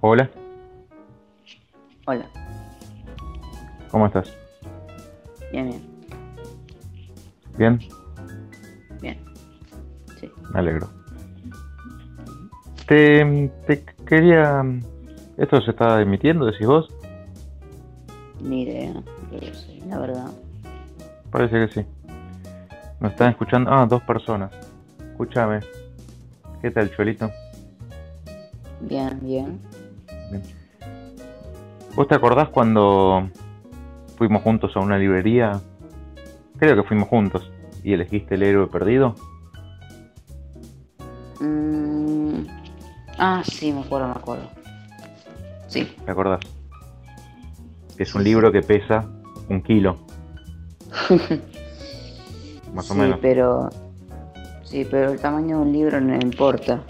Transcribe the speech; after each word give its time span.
Hola, 0.00 0.30
Hola, 2.06 2.26
¿cómo 3.90 4.06
estás? 4.06 4.30
bien, 5.50 5.68
bien, 5.68 5.82
¿Bien? 7.56 7.78
bien. 9.00 9.18
Sí. 10.20 10.30
Me 10.52 10.58
alegro. 10.60 10.88
Te, 12.86 13.50
te 13.66 13.84
quería... 14.06 14.62
¿Esto 15.36 15.60
se 15.60 15.72
está 15.72 16.00
emitiendo, 16.00 16.46
decís 16.46 16.66
vos? 16.66 16.88
Ni 18.40 18.62
idea, 18.62 19.02
pero 19.30 19.52
sí, 19.54 19.82
la 19.88 19.98
verdad. 19.98 20.30
Parece 21.30 21.66
que 21.66 21.68
sí. 21.82 21.86
Nos 23.00 23.12
están 23.12 23.30
escuchando... 23.30 23.70
Ah, 23.72 23.86
dos 23.86 24.02
personas. 24.02 24.52
Escúchame. 25.10 25.60
¿Qué 26.62 26.70
tal, 26.70 26.94
Chuelito? 26.94 27.30
Bien, 28.82 29.18
bien. 29.20 29.58
Bien. 30.30 30.42
¿Vos 31.94 32.08
te 32.08 32.14
acordás 32.14 32.48
cuando 32.50 33.28
fuimos 34.16 34.42
juntos 34.42 34.76
a 34.76 34.80
una 34.80 34.98
librería? 34.98 35.60
Creo 36.58 36.76
que 36.76 36.82
fuimos 36.88 37.08
juntos. 37.08 37.50
¿Y 37.82 37.92
elegiste 37.92 38.34
el 38.34 38.42
héroe 38.42 38.66
perdido? 38.66 39.14
Mm, 41.40 42.46
Ah, 43.18 43.42
sí, 43.44 43.72
me 43.72 43.80
acuerdo, 43.80 44.08
me 44.08 44.14
acuerdo. 44.14 44.44
Sí, 45.68 45.84
¿Te 46.04 46.10
acordás? 46.10 46.40
Es 47.98 48.14
un 48.14 48.22
libro 48.24 48.52
que 48.52 48.60
pesa 48.60 49.06
un 49.48 49.62
kilo. 49.62 49.96
Más 52.74 52.90
o 52.90 52.94
sí, 52.94 53.00
menos. 53.00 53.18
pero. 53.22 53.70
Sí, 54.64 54.86
pero 54.90 55.12
el 55.12 55.20
tamaño 55.20 55.56
de 55.58 55.62
un 55.62 55.72
libro 55.72 56.00
no 56.00 56.14
importa. 56.16 56.82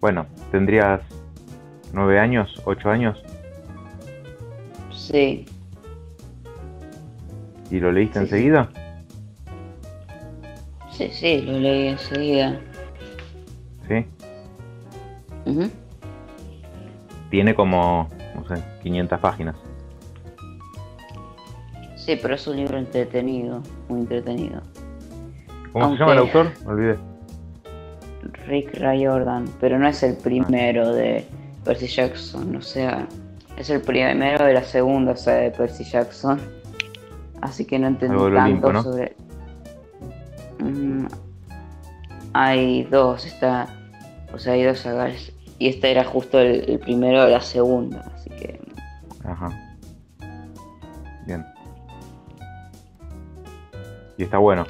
Bueno, 0.00 0.24
tendrías 0.50 1.00
nueve 1.92 2.18
años, 2.18 2.60
ocho 2.64 2.90
años, 2.90 3.22
Sí, 4.92 5.44
y 7.70 7.80
lo 7.80 7.90
leíste 7.90 8.18
Sí, 8.20 8.24
enseguida. 8.26 8.68
sí, 10.92 11.08
sí, 11.12 11.42
lo 11.42 11.52
leí 11.58 11.88
enseguida. 11.88 12.60
Sí. 13.88 14.06
Ujú. 15.46 15.68
Tiene 17.30 17.54
como, 17.54 18.08
no 18.36 18.46
sé, 18.54 18.62
500 18.82 19.18
páginas. 19.20 19.56
Sí, 21.96 22.16
pero 22.20 22.34
es 22.34 22.46
un 22.46 22.56
libro 22.56 22.78
entretenido, 22.78 23.62
muy 23.88 24.00
entretenido. 24.00 24.60
¿Cómo 25.72 25.84
Aunque- 25.86 25.98
se 25.98 26.00
llama 26.04 26.12
el 26.12 26.18
autor? 26.18 26.52
Me 26.64 26.72
olvidé. 26.72 27.09
Rick 28.50 28.74
Riordan, 28.74 29.48
pero 29.60 29.78
no 29.78 29.86
es 29.86 30.02
el 30.02 30.16
primero 30.16 30.92
de 30.92 31.24
Percy 31.64 31.86
Jackson, 31.86 32.56
o 32.56 32.62
sea, 32.62 33.06
es 33.56 33.70
el 33.70 33.80
primero 33.80 34.44
de 34.44 34.54
la 34.54 34.64
segunda 34.64 35.16
saga 35.16 35.38
de 35.42 35.50
Percy 35.52 35.84
Jackson. 35.84 36.40
Así 37.40 37.64
que 37.64 37.78
no 37.78 37.86
entendí 37.86 38.16
tanto 38.16 38.40
Olimpo, 38.42 38.72
¿no? 38.72 38.82
sobre. 38.82 39.14
Mm, 40.58 41.06
hay 42.32 42.84
dos, 42.84 43.24
está. 43.24 43.68
O 44.32 44.38
sea, 44.38 44.54
hay 44.54 44.64
dos 44.64 44.80
sagas. 44.80 45.32
Y 45.58 45.68
este 45.68 45.90
era 45.90 46.04
justo 46.04 46.38
el, 46.38 46.68
el 46.68 46.78
primero 46.78 47.24
de 47.24 47.32
la 47.32 47.40
segunda, 47.40 48.10
así 48.14 48.30
que. 48.30 48.60
Ajá. 49.24 49.50
Bien. 51.26 51.44
Y 54.16 54.24
está 54.24 54.38
bueno. 54.38 54.66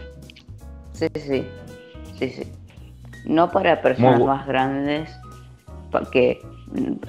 Sí, 0.92 1.06
sí, 1.14 1.46
sí, 2.18 2.30
sí. 2.30 2.52
No 3.24 3.50
para 3.50 3.82
personas 3.82 4.18
Muy 4.18 4.26
más 4.26 4.46
grandes, 4.46 5.10
porque 5.90 6.40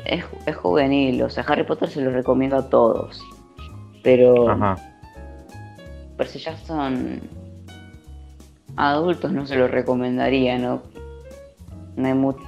es, 0.06 0.26
es 0.45 0.56
juvenil, 0.56 1.22
o 1.23 1.30
sea, 1.30 1.44
Harry 1.48 1.64
Potter 1.64 1.90
se 1.90 2.02
lo 2.02 2.12
recomiendo 2.12 2.58
a 2.58 2.70
todos. 2.70 3.22
Pero 4.03 4.50
Ajá. 4.50 4.75
Percy 6.18 6.40
Jackson 6.40 7.19
a 8.75 8.91
adultos 8.91 9.31
no 9.31 9.46
se 9.46 9.56
lo 9.56 9.68
recomendaría, 9.68 10.58
¿no? 10.58 10.81
No 11.96 12.08
hay 12.08 12.14
mucho 12.14 12.41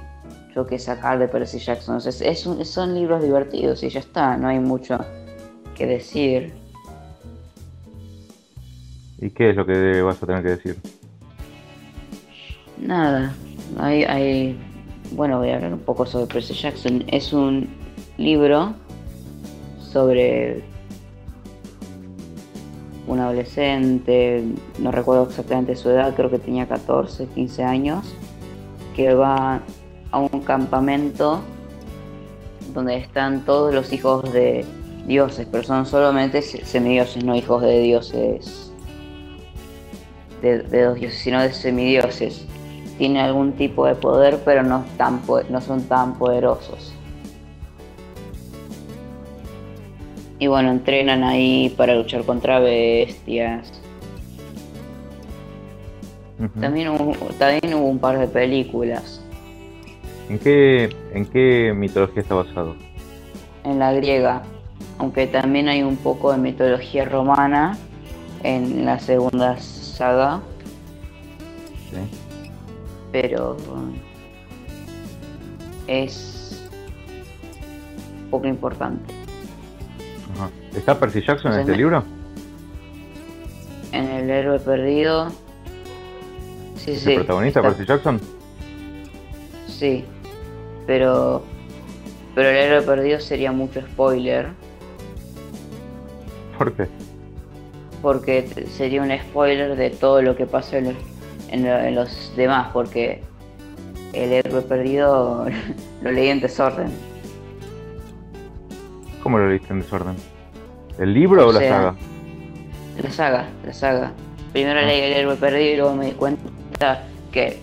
que 0.68 0.78
sacar 0.78 1.18
de 1.18 1.28
Percy 1.28 1.58
Jackson. 1.58 1.96
Es- 1.98 2.20
es 2.20 2.46
un- 2.46 2.64
son 2.64 2.94
libros 2.94 3.22
divertidos 3.22 3.82
y 3.82 3.88
ya 3.88 4.00
está, 4.00 4.36
no 4.36 4.48
hay 4.48 4.58
mucho 4.60 4.98
que 5.76 5.86
decir. 5.86 6.54
¿Y 9.18 9.30
qué 9.30 9.50
es 9.50 9.56
lo 9.56 9.64
que 9.66 10.02
vas 10.02 10.22
a 10.22 10.26
tener 10.26 10.42
que 10.42 10.48
decir? 10.50 10.76
Nada, 12.78 13.34
hay, 13.78 14.58
bueno, 15.12 15.38
voy 15.38 15.50
a 15.50 15.56
hablar 15.56 15.72
un 15.72 15.80
poco 15.80 16.06
sobre 16.06 16.26
Percy 16.26 16.54
Jackson. 16.54 17.04
Es 17.08 17.32
un 17.32 17.68
libro 18.18 18.74
sobre 19.92 20.62
un 23.06 23.20
adolescente, 23.20 24.42
no 24.78 24.90
recuerdo 24.90 25.24
exactamente 25.28 25.76
su 25.76 25.90
edad, 25.90 26.14
creo 26.14 26.30
que 26.30 26.38
tenía 26.38 26.66
14, 26.66 27.26
15 27.26 27.62
años, 27.62 28.14
que 28.96 29.14
va 29.14 29.60
a 30.10 30.18
un 30.18 30.40
campamento 30.40 31.40
donde 32.72 32.96
están 32.96 33.44
todos 33.44 33.72
los 33.74 33.92
hijos 33.92 34.32
de 34.32 34.64
dioses, 35.06 35.46
pero 35.50 35.62
son 35.62 35.86
solamente 35.86 36.40
se- 36.42 36.64
semidioses, 36.64 37.22
no 37.24 37.36
hijos 37.36 37.62
de 37.62 37.78
dioses, 37.80 38.72
de, 40.40 40.60
de 40.60 40.82
dos 40.84 40.94
dioses, 40.96 41.20
sino 41.20 41.40
de 41.42 41.52
semidioses. 41.52 42.46
Tienen 42.98 43.18
algún 43.18 43.52
tipo 43.52 43.86
de 43.86 43.94
poder, 43.94 44.40
pero 44.44 44.62
no, 44.62 44.84
tan, 44.96 45.20
no 45.48 45.60
son 45.60 45.82
tan 45.84 46.14
poderosos. 46.14 46.94
Y 50.38 50.46
bueno, 50.46 50.70
entrenan 50.70 51.24
ahí 51.24 51.74
para 51.76 51.94
luchar 51.94 52.24
contra 52.24 52.58
bestias. 52.60 53.80
También 56.60 56.88
hubo, 56.88 57.14
también 57.38 57.74
hubo 57.74 57.88
un 57.88 57.98
par 57.98 58.18
de 58.18 58.26
películas. 58.26 59.20
¿En 60.28 60.38
qué, 60.38 60.94
¿En 61.12 61.26
qué 61.26 61.72
mitología 61.74 62.22
está 62.22 62.34
basado? 62.34 62.74
en 63.64 63.78
la 63.78 63.92
griega, 63.92 64.42
aunque 64.98 65.26
también 65.26 65.68
hay 65.68 65.82
un 65.82 65.96
poco 65.96 66.32
de 66.32 66.38
mitología 66.38 67.04
romana 67.04 67.76
en 68.42 68.84
la 68.84 68.98
segunda 69.00 69.56
saga, 69.58 70.40
¿Sí? 71.90 71.96
Pero 73.14 73.56
es 75.86 76.66
poco 78.28 78.48
importante. 78.48 79.14
Ajá. 80.34 80.50
¿Está 80.74 80.98
Percy 80.98 81.22
Jackson 81.22 81.52
en 81.52 81.60
este 81.60 81.76
libro? 81.76 82.02
En 83.92 84.06
el 84.10 84.28
héroe 84.28 84.58
perdido, 84.58 85.28
sí, 86.74 86.90
¿Es 86.90 87.02
sí, 87.02 87.10
el 87.12 87.18
protagonista 87.18 87.60
está- 87.60 87.68
Percy 87.70 87.86
Jackson? 87.86 88.20
sí, 89.68 90.04
pero 90.84 91.44
pero 92.34 92.48
el 92.50 92.56
héroe 92.56 92.82
perdido 92.82 93.20
sería 93.20 93.52
mucho 93.52 93.80
spoiler. 93.80 94.48
¿Por 96.58 96.72
qué? 96.72 96.88
porque 98.02 98.66
sería 98.76 99.00
un 99.02 99.10
spoiler 99.16 99.76
de 99.76 99.88
todo 99.90 100.20
lo 100.20 100.36
que 100.36 100.44
pasa 100.46 100.76
en 100.78 100.86
los, 100.86 100.94
en 101.54 101.64
lo- 101.64 101.78
en 101.78 101.94
los 101.94 102.32
demás, 102.36 102.68
porque 102.72 103.22
el 104.12 104.32
héroe 104.32 104.62
perdido 104.62 105.46
lo 106.02 106.10
leí 106.12 106.28
en 106.28 106.40
desorden. 106.40 106.88
¿Cómo 109.22 109.38
lo 109.38 109.48
leíste 109.48 109.72
en 109.72 109.80
desorden? 109.80 110.16
¿El 110.98 111.14
libro 111.14 111.46
o, 111.46 111.48
O 111.48 111.52
la 111.52 111.60
saga? 111.60 111.94
La 113.02 113.10
saga, 113.10 113.48
la 113.66 113.72
saga. 113.72 114.12
Primero 114.52 114.80
Ah. 114.80 114.84
leí 114.84 115.00
el 115.00 115.12
héroe 115.14 115.36
perdido 115.36 115.72
y 115.72 115.76
luego 115.76 115.94
me 115.96 116.06
di 116.06 116.12
cuenta 116.12 117.02
que 117.32 117.58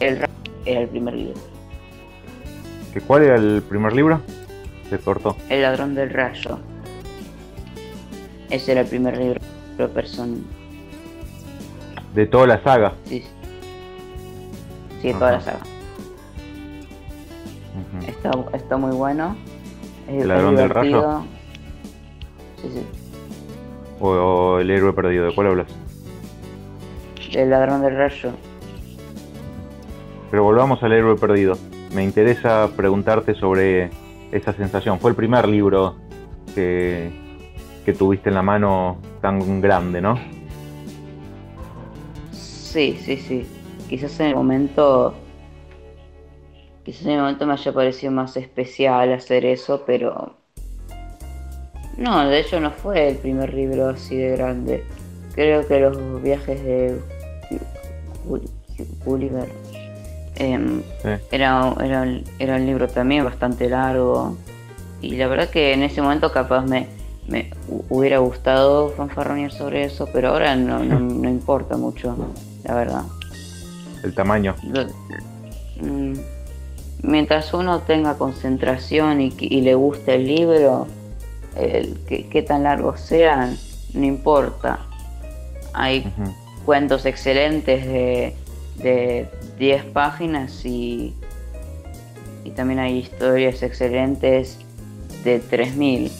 el 0.00 0.18
ra- 0.18 0.28
era 0.66 0.80
el 0.80 0.88
primer 0.88 1.14
libro. 1.14 1.40
¿Que 2.92 3.00
¿Cuál 3.00 3.22
era 3.22 3.36
el 3.36 3.62
primer 3.68 3.92
libro? 3.92 4.20
Se 4.90 4.98
cortó. 4.98 5.36
El 5.48 5.62
ladrón 5.62 5.94
del 5.94 6.10
rayo. 6.10 6.58
Ese 8.50 8.72
era 8.72 8.80
el 8.82 8.86
primer 8.86 9.16
libro 9.18 9.40
de 9.76 9.88
person 9.88 10.44
De 12.14 12.26
toda 12.26 12.46
la 12.46 12.62
saga. 12.62 12.94
Sí, 13.04 13.24
sí 15.00 15.12
toda 15.12 15.32
la 15.32 15.40
saga. 15.40 15.60
Está, 18.06 18.30
está 18.54 18.76
muy 18.76 18.94
bueno. 18.94 19.36
Es, 20.08 20.22
¿El 20.22 20.28
ladrón 20.28 20.56
del 20.56 20.70
rayo? 20.70 21.22
Sí, 22.60 22.68
sí. 22.74 22.86
O, 24.00 24.08
o 24.08 24.58
el 24.58 24.70
héroe 24.70 24.92
perdido, 24.92 25.26
¿de 25.26 25.34
cuál 25.34 25.48
hablas? 25.48 25.66
El 27.32 27.50
ladrón 27.50 27.82
del 27.82 27.96
rayo. 27.96 28.32
Pero 30.30 30.44
volvamos 30.44 30.82
al 30.82 30.92
héroe 30.92 31.16
perdido. 31.16 31.56
Me 31.94 32.04
interesa 32.04 32.68
preguntarte 32.76 33.34
sobre 33.34 33.90
esa 34.32 34.52
sensación. 34.52 34.98
Fue 34.98 35.10
el 35.10 35.16
primer 35.16 35.48
libro 35.48 35.96
que, 36.54 37.10
que 37.84 37.92
tuviste 37.92 38.28
en 38.28 38.34
la 38.34 38.42
mano 38.42 38.98
tan 39.20 39.60
grande, 39.60 40.00
¿no? 40.00 40.18
Sí, 42.72 42.98
sí, 43.02 43.16
sí. 43.16 43.46
Quizás 43.88 44.20
en 44.20 44.26
el 44.26 44.34
momento 44.34 45.14
quizás 46.84 47.06
en 47.06 47.12
el 47.12 47.20
momento 47.20 47.46
me 47.46 47.54
haya 47.54 47.72
parecido 47.72 48.12
más 48.12 48.36
especial 48.36 49.12
hacer 49.12 49.44
eso, 49.44 49.84
pero 49.86 50.34
no, 51.96 52.28
de 52.28 52.40
hecho 52.40 52.60
no 52.60 52.70
fue 52.70 53.08
el 53.08 53.16
primer 53.16 53.54
libro 53.54 53.88
así 53.88 54.16
de 54.16 54.36
grande. 54.36 54.84
Creo 55.34 55.66
que 55.66 55.80
los 55.80 56.22
viajes 56.22 56.62
de 56.62 57.00
Gulliver 59.04 59.48
em, 60.36 60.82
era, 61.30 61.74
era, 62.38 62.54
un 62.56 62.66
libro 62.66 62.86
también 62.86 63.24
bastante 63.24 63.68
largo. 63.68 64.36
Y 65.00 65.16
la 65.16 65.26
verdad 65.26 65.48
que 65.48 65.72
en 65.72 65.82
ese 65.82 66.02
momento 66.02 66.32
capaz 66.32 66.64
me, 66.66 66.86
me 67.26 67.50
hubiera 67.88 68.18
gustado 68.18 68.90
fanfarronear 68.90 69.52
sobre 69.52 69.84
eso, 69.84 70.08
pero 70.12 70.28
ahora 70.30 70.56
no, 70.56 70.82
no, 70.84 71.28
importa 71.28 71.76
mucho, 71.76 72.16
la 72.68 72.74
verdad. 72.74 73.02
El 74.04 74.14
tamaño. 74.14 74.54
Mm, 75.80 76.14
mientras 77.02 77.52
uno 77.54 77.80
tenga 77.80 78.16
concentración 78.16 79.20
y, 79.20 79.32
y 79.40 79.62
le 79.62 79.74
guste 79.74 80.14
el 80.14 80.26
libro, 80.26 80.86
el, 81.56 81.98
que, 82.06 82.42
tan 82.42 82.62
largos 82.62 83.00
sean, 83.00 83.56
no 83.94 84.04
importa. 84.04 84.78
Hay 85.72 86.12
cuentos 86.64 87.06
excelentes 87.06 87.86
de, 87.86 88.34
de 88.76 89.28
10 89.58 89.84
páginas 89.86 90.64
y, 90.64 91.14
y 92.44 92.50
también 92.50 92.80
hay 92.80 92.98
historias 92.98 93.62
excelentes 93.62 94.58
de 95.24 95.40
3000. 95.40 96.12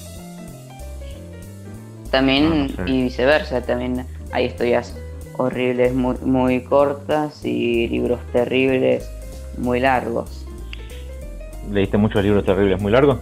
También, 2.11 2.75
ah, 2.79 2.85
y 2.87 3.03
viceversa, 3.03 3.61
también 3.61 4.07
hay 4.33 4.47
historias 4.47 4.95
horribles 5.39 5.95
muy, 5.95 6.17
muy 6.19 6.61
cortas 6.63 7.45
y 7.45 7.89
libros 7.89 8.21
terribles 8.33 9.09
muy 9.57 9.81
largos. 9.81 10.45
¿Leíste 11.71 11.97
muchos 11.97 12.23
libros 12.23 12.45
terribles 12.45 12.81
muy 12.81 12.93
largos? 12.93 13.19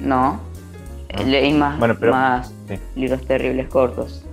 No, 0.00 0.40
ah. 1.12 1.22
leí 1.22 1.52
más, 1.52 1.78
más 1.78 2.52
libros 2.94 3.22
terribles 3.26 3.68
cortos. 3.68 4.24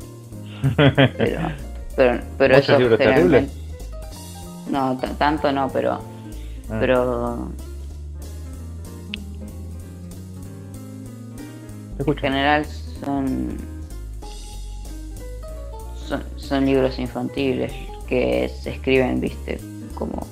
pero, 0.76 1.40
pero, 1.96 2.20
pero 2.38 2.56
eso 2.58 2.78
libros 2.78 3.00
terribles? 3.00 3.52
No, 4.70 4.98
tanto 5.18 5.52
no, 5.52 5.70
pero. 5.70 5.94
Ah. 6.70 6.78
Pero. 6.80 7.52
En 12.06 12.18
general 12.18 12.66
son, 12.66 13.58
son, 16.38 16.66
libros 16.66 17.00
infantiles 17.00 17.72
que 18.08 18.50
se 18.50 18.72
escriben, 18.72 19.22
viste, 19.22 19.60
como 19.96 20.26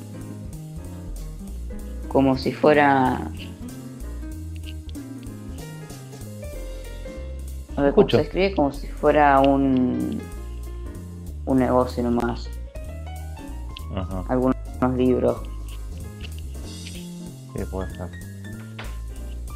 como 2.07 2.37
si 2.37 2.51
fuera 2.51 3.29
a 7.75 7.81
ver, 7.81 7.93
se 8.09 8.21
escribe 8.21 8.55
como 8.55 8.73
si 8.73 8.87
fuera 8.87 9.39
un 9.39 10.19
un 11.45 11.57
negocio 11.57 12.03
nomás. 12.03 12.49
Algunos 14.27 14.55
libros. 14.95 15.37
Sí 17.55 17.63
puede 17.71 17.89
ser. 17.95 18.09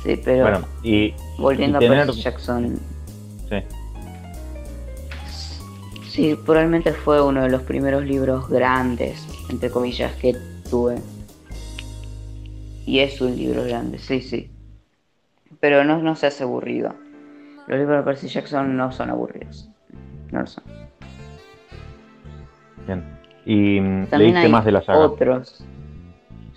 Sí 0.03 0.21
pero 0.23 0.43
bueno, 0.43 0.67
y 0.81 1.13
volviendo 1.37 1.77
a 1.77 1.81
Percy 1.81 2.21
Jackson 2.21 2.79
Sí, 6.13 6.35
probablemente 6.35 6.93
fue 6.93 7.19
uno 7.23 7.41
de 7.41 7.49
los 7.49 7.63
primeros 7.63 8.05
libros 8.05 8.47
grandes, 8.47 9.27
entre 9.49 9.71
comillas, 9.71 10.13
que 10.17 10.37
tuve. 10.69 10.97
Y 12.85 12.99
es 12.99 13.19
un 13.19 13.35
libro 13.35 13.63
grande, 13.63 13.97
sí, 13.97 14.21
sí. 14.21 14.51
Pero 15.59 15.83
no, 15.83 16.03
no 16.03 16.15
se 16.15 16.27
hace 16.27 16.43
aburrido. 16.43 16.93
Los 17.65 17.79
libros 17.79 17.97
de 17.97 18.03
Percy 18.03 18.27
Jackson 18.27 18.77
no 18.77 18.91
son 18.91 19.09
aburridos. 19.09 19.67
No 20.31 20.41
lo 20.41 20.45
son. 20.45 20.63
Bien. 22.85 23.03
¿Y 23.47 23.79
mm, 23.79 24.07
leíste 24.11 24.49
más 24.49 24.65
de 24.65 24.71
la 24.71 24.83
saga? 24.83 24.99
Otros. 24.99 25.65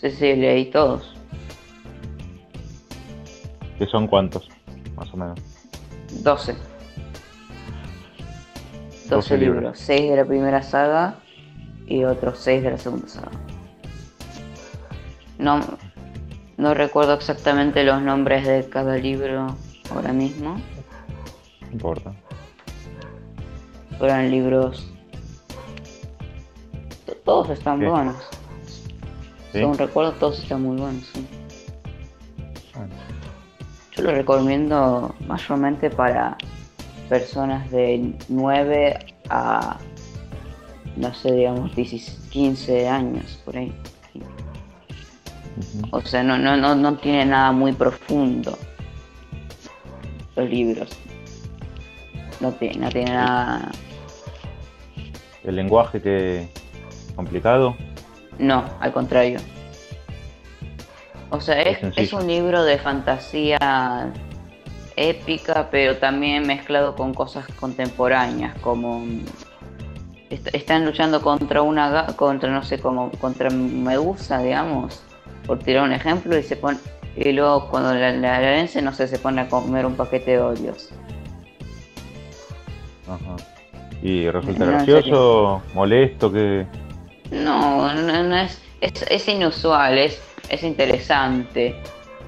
Sí, 0.03 0.11
sí, 0.11 0.37
leí 0.37 0.67
todos. 0.67 1.17
¿Qué 3.79 3.87
son 3.87 4.07
cuántos? 4.07 4.51
Más 4.97 5.11
o 5.15 5.17
menos. 5.17 5.41
12. 6.23 6.76
12 9.09 9.39
libros. 9.39 9.79
6 9.79 10.11
de 10.11 10.17
la 10.17 10.25
primera 10.25 10.63
saga 10.63 11.17
y 11.87 12.05
otros 12.05 12.39
6 12.39 12.63
de 12.63 12.71
la 12.71 12.79
segunda 12.79 13.09
saga. 13.09 13.31
No, 15.39 15.61
no 16.57 16.75
recuerdo 16.75 17.15
exactamente 17.15 17.85
los 17.85 18.03
nombres 18.03 18.47
de 18.47 18.69
cada 18.69 18.97
libro 18.97 19.57
ahora 19.91 20.13
mismo. 20.13 20.59
No 21.61 21.73
importa. 21.73 22.13
Fueron 23.99 24.31
libros. 24.31 24.91
Todos 27.25 27.51
están 27.51 27.81
buenos. 27.81 28.17
Según 29.53 29.79
recuerdo, 29.79 30.13
todos 30.13 30.39
están 30.41 30.63
muy 30.63 30.77
buenos. 30.77 31.11
Yo 33.93 34.03
lo 34.03 34.13
recomiendo 34.13 35.15
mayormente 35.27 35.89
para 35.89 36.37
personas 37.09 37.71
de 37.71 38.15
9 38.29 39.15
a, 39.29 39.79
no 40.97 41.15
sé, 41.15 41.33
digamos, 41.33 41.73
15 41.73 42.89
años, 42.89 43.41
por 43.45 43.57
ahí. 43.57 43.73
O 45.91 46.01
sea, 46.03 46.23
no, 46.23 46.37
no, 46.37 46.57
no, 46.57 46.75
no 46.75 46.97
tiene 46.97 47.27
nada 47.27 47.53
muy 47.53 47.73
profundo 47.73 48.57
los 50.35 50.51
libros. 50.51 50.91
No 52.41 52.53
tiene, 52.53 52.77
no 52.79 52.89
tiene 52.91 53.13
nada... 53.13 53.71
¿El 55.45 55.57
lenguaje 55.57 56.03
que 56.03 56.49
complicado? 57.15 57.77
No, 58.39 58.65
al 58.81 58.93
contrario. 58.93 59.39
O 61.31 61.41
sea, 61.41 61.61
es, 61.63 61.79
es 61.97 62.13
un 62.13 62.27
libro 62.27 62.65
de 62.65 62.79
fantasía 62.79 64.13
épica, 64.97 65.69
pero 65.71 65.99
también 65.99 66.47
mezclado 66.47 66.97
con 66.97 67.15
cosas 67.15 67.47
contemporáneas, 67.61 68.59
como 68.61 69.05
están 70.31 70.85
luchando 70.85 71.23
contra 71.23 71.63
una 71.63 72.07
contra 72.17 72.51
no 72.51 72.65
sé 72.65 72.79
como 72.81 73.11
contra 73.13 73.51
Medusa, 73.51 74.39
digamos, 74.39 75.03
por 75.47 75.59
tirar 75.61 75.85
un 75.85 75.93
ejemplo 75.93 76.37
y 76.37 76.43
se 76.43 76.57
pone 76.57 76.79
y 77.17 77.33
luego 77.33 77.69
cuando 77.69 77.95
la, 77.95 78.13
la, 78.13 78.41
vence 78.41 78.83
no 78.83 78.93
sé 78.93 79.07
se 79.07 79.19
pone 79.19 79.43
a 79.43 79.49
comer 79.49 79.87
un 79.87 79.95
paquete 79.95 80.33
de 80.33 80.41
óleos. 80.41 80.91
Ajá. 83.07 83.37
¿Y 84.03 84.29
resulta 84.29 84.67
gracioso, 84.67 85.63
molesto 85.75 86.31
que 86.31 86.67
No, 87.31 87.93
no, 87.95 88.37
es, 88.37 88.61
es, 88.81 89.29
inusual, 89.29 89.97
es, 89.97 90.21
es 90.51 90.63
interesante 90.63 91.75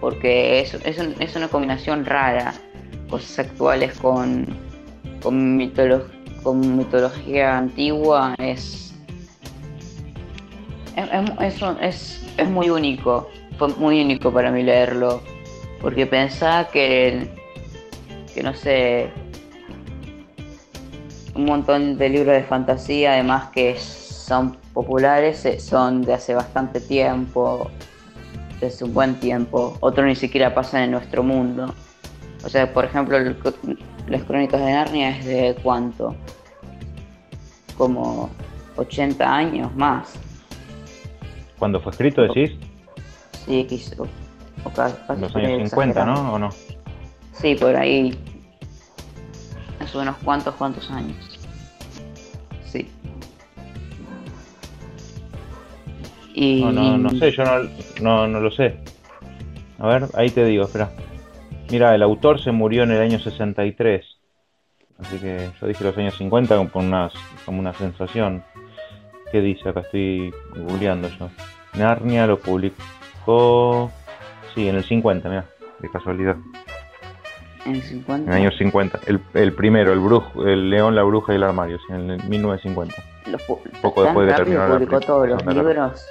porque 0.01 0.61
es, 0.61 0.75
es, 0.75 1.37
una 1.37 1.49
combinación 1.49 2.05
rara, 2.05 2.55
cosas 3.09 3.41
actuales 3.41 3.97
con, 3.99 4.47
con, 5.23 5.57
mitología 5.57 7.59
antigua, 7.59 8.35
es, 8.39 8.95
es, 11.41 12.27
es, 12.37 12.49
muy 12.49 12.71
único, 12.71 13.29
fue 13.59 13.69
muy 13.69 14.01
único 14.01 14.33
para 14.33 14.51
mí 14.51 14.63
leerlo, 14.63 15.23
porque 15.81 16.07
pensaba 16.07 16.69
que, 16.69 17.29
que 18.35 18.43
no 18.43 18.55
sé, 18.55 19.11
un 21.35 21.45
montón 21.45 21.99
de 21.99 22.09
libros 22.09 22.35
de 22.35 22.43
fantasía, 22.43 23.13
además 23.13 23.51
que 23.51 23.77
son 23.79 24.57
populares, 24.75 25.45
eh, 25.47 25.61
son 25.61 26.03
de 26.03 26.15
hace 26.15 26.35
bastante 26.35 26.81
tiempo, 26.81 27.71
desde 28.61 28.85
un 28.85 28.95
buen 28.95 29.15
tiempo, 29.21 29.77
otros 29.81 30.07
ni 30.07 30.17
siquiera 30.17 30.55
pasan 30.55 30.83
en 30.83 30.91
nuestro 30.93 31.23
mundo. 31.23 31.75
O 32.45 32.49
sea, 32.49 32.73
por 32.73 32.85
ejemplo, 32.85 33.19
las 34.09 34.25
crónicas 34.25 34.61
de 34.61 34.73
Narnia 34.73 35.11
es 35.11 35.25
de 35.25 35.57
cuánto? 35.63 36.15
Como 37.77 38.31
80 38.77 39.35
años 39.35 39.75
más. 39.75 40.15
¿Cuándo 41.59 41.81
fue 41.81 41.93
escrito, 41.93 42.23
decís? 42.23 42.53
Sí, 43.45 43.65
quiso. 43.69 44.07
Los 45.19 45.37
años 45.37 45.71
50, 45.71 46.05
¿no? 46.05 46.35
¿O 46.35 46.39
no? 46.39 46.51
Sí, 47.33 47.55
por 47.55 47.75
ahí. 47.75 48.17
Hace 49.81 49.99
unos 49.99 50.17
cuantos, 50.19 50.55
cuantos 50.57 50.91
años. 50.91 51.17
Sí. 52.65 52.89
No, 56.61 56.71
no, 56.71 56.99
no 56.99 57.11
sé, 57.11 57.33
yo 57.33 57.45
no, 57.45 57.69
no, 58.01 58.27
lo 58.27 58.51
sé. 58.51 58.79
A 59.79 59.87
ver, 59.87 60.05
ahí 60.15 60.31
te 60.31 60.45
digo, 60.45 60.65
espera. 60.65 60.91
Mira, 61.71 61.95
el 61.95 62.03
autor 62.03 62.41
se 62.43 62.51
murió 62.51 62.83
en 62.83 62.93
el 62.93 63.01
año 63.01 63.19
63. 63.19 64.05
Así 64.99 65.19
que 65.19 65.51
yo 65.61 65.67
dije 65.67 65.85
los 65.85 65.97
años 65.97 66.17
50 66.17 66.57
como 66.57 66.87
una, 66.87 67.11
como 67.45 67.61
una 67.61 67.73
sensación. 67.75 68.43
¿Qué 69.31 69.41
dice? 69.41 69.69
Acá 69.69 69.81
estoy 69.81 70.33
googleando 70.57 71.09
yo. 71.09 71.29
Narnia 71.75 72.27
lo 72.27 72.39
publicó 72.39 73.93
sí, 74.55 74.69
en 74.69 74.77
el 74.77 74.85
50, 74.85 75.29
mira, 75.29 75.45
de 75.79 75.91
casualidad. 75.91 76.37
En 77.65 77.77
el 77.77 77.83
50. 77.83 78.31
En 78.31 78.37
el 78.37 78.47
año 78.47 78.57
50. 78.57 79.01
El, 79.07 79.21
el 79.35 79.53
primero, 79.53 79.93
el, 79.93 80.01
brujo, 80.01 80.47
el 80.47 80.71
León, 80.71 80.95
la 80.95 81.03
Bruja 81.03 81.33
y 81.33 81.37
el 81.37 81.43
Armario, 81.43 81.79
sí, 81.79 81.93
en 81.93 82.11
el 82.11 82.25
1950. 82.25 82.95
Los 83.31 83.43
Poco 83.83 84.03
después 84.03 84.27
de 84.27 84.35
terminar 84.35 84.71
la 84.71 84.75
publicó 84.77 85.01
todos 85.01 85.29
los 85.29 85.45
libros. 85.45 86.07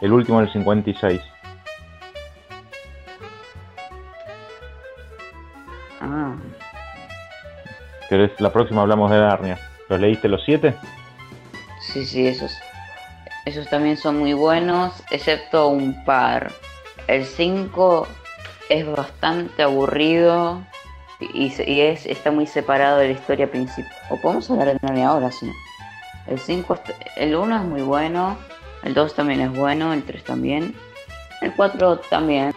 El 0.00 0.12
último 0.12 0.40
en 0.40 0.46
el 0.46 0.52
56. 0.52 1.20
Ah. 6.00 6.34
La 8.38 8.52
próxima 8.52 8.82
hablamos 8.82 9.10
de 9.10 9.18
Narnia. 9.18 9.58
¿Los 9.88 10.00
leíste 10.00 10.28
los 10.28 10.42
siete? 10.44 10.74
sí, 11.80 12.04
sí, 12.06 12.26
esos. 12.26 12.52
Esos 13.46 13.68
también 13.68 13.96
son 13.96 14.18
muy 14.18 14.32
buenos, 14.32 15.02
excepto 15.10 15.68
un 15.68 16.04
par. 16.04 16.52
El 17.06 17.24
5 17.24 18.06
es 18.68 18.86
bastante 18.86 19.62
aburrido 19.62 20.62
y, 21.18 21.52
y 21.66 21.80
es, 21.80 22.06
está 22.06 22.30
muy 22.30 22.46
separado 22.46 22.98
de 22.98 23.08
la 23.08 23.12
historia 23.14 23.50
principal. 23.50 23.92
O 24.10 24.16
podemos 24.20 24.50
hablar 24.50 24.68
de 24.68 24.78
Narnia 24.82 25.08
ahora, 25.08 25.32
sí. 25.32 25.50
El 26.26 26.38
5, 26.38 26.78
el 27.16 27.34
1 27.34 27.56
es 27.56 27.62
muy 27.62 27.82
bueno, 27.82 28.38
el 28.82 28.94
2 28.94 29.14
también 29.14 29.40
es 29.40 29.52
bueno, 29.52 29.92
el 29.92 30.02
3 30.02 30.24
también, 30.24 30.74
el 31.42 31.52
4 31.54 31.98
también. 32.10 32.54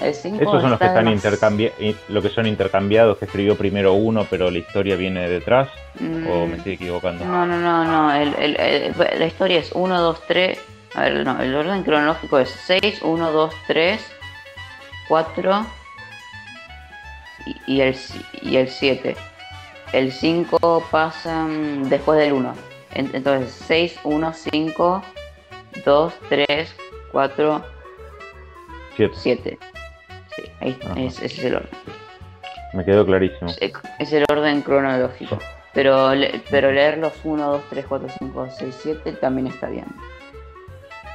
El 0.00 0.12
5 0.12 0.42
Esos 0.42 0.60
son 0.60 0.70
los 0.70 0.78
que 0.80 0.86
está 0.86 0.98
están 0.98 1.04
demas- 1.06 1.14
intercambiados, 1.14 1.78
lo 2.08 2.20
que 2.22 2.28
son 2.28 2.46
intercambiados, 2.46 3.16
que 3.18 3.26
escribió 3.26 3.56
primero 3.56 3.92
uno, 3.92 4.26
pero 4.28 4.50
la 4.50 4.58
historia 4.58 4.96
viene 4.96 5.28
detrás. 5.28 5.68
¿O 6.00 6.02
Mm, 6.02 6.50
me 6.50 6.56
estoy 6.56 6.72
equivocando? 6.72 7.24
No, 7.24 7.46
no, 7.46 7.56
no, 7.60 7.84
no. 7.84 8.12
El, 8.12 8.34
el- 8.34 8.56
el- 8.60 8.94
la 9.18 9.26
historia 9.26 9.60
es 9.60 9.70
1, 9.72 10.00
2, 10.00 10.20
3. 10.26 10.58
A 10.96 11.02
ver, 11.02 11.24
no, 11.24 11.40
el 11.40 11.54
orden 11.54 11.84
cronológico 11.84 12.38
es 12.40 12.50
6, 12.50 13.00
1, 13.02 13.30
2, 13.30 13.54
3, 13.68 14.04
4 15.08 15.64
y, 17.46 17.74
y 17.76 17.80
el, 17.80 17.94
si- 17.94 18.24
y 18.42 18.56
el 18.56 18.68
7. 18.68 19.16
El 19.92 20.10
5 20.12 20.84
pasa 20.90 21.44
mm, 21.44 21.84
después 21.88 22.18
del 22.18 22.32
1. 22.32 22.52
En- 22.94 23.10
Entonces 23.12 23.52
6, 23.66 23.96
1, 24.02 24.32
5, 24.32 25.02
2, 25.84 26.12
3, 26.28 26.74
4, 27.12 27.64
Siete. 28.96 29.14
7. 29.16 29.58
Sí, 30.36 30.42
ahí, 30.60 30.78
es- 30.96 31.16
ese 31.22 31.26
es 31.38 31.44
el 31.44 31.56
orden. 31.56 31.70
Me 32.72 32.84
quedó 32.84 33.04
clarísimo. 33.06 33.50
Es, 33.60 33.72
es 33.98 34.12
el 34.12 34.24
orden 34.30 34.62
cronológico. 34.62 35.38
Pero, 35.72 36.14
le- 36.14 36.42
pero 36.50 36.70
leer 36.72 36.98
los 36.98 37.12
1, 37.24 37.50
2, 37.52 37.62
3, 37.70 37.84
4, 37.88 38.08
5, 38.18 38.48
6, 38.56 38.78
7 38.82 39.12
también 39.14 39.48
está 39.48 39.68
bien. 39.68 39.86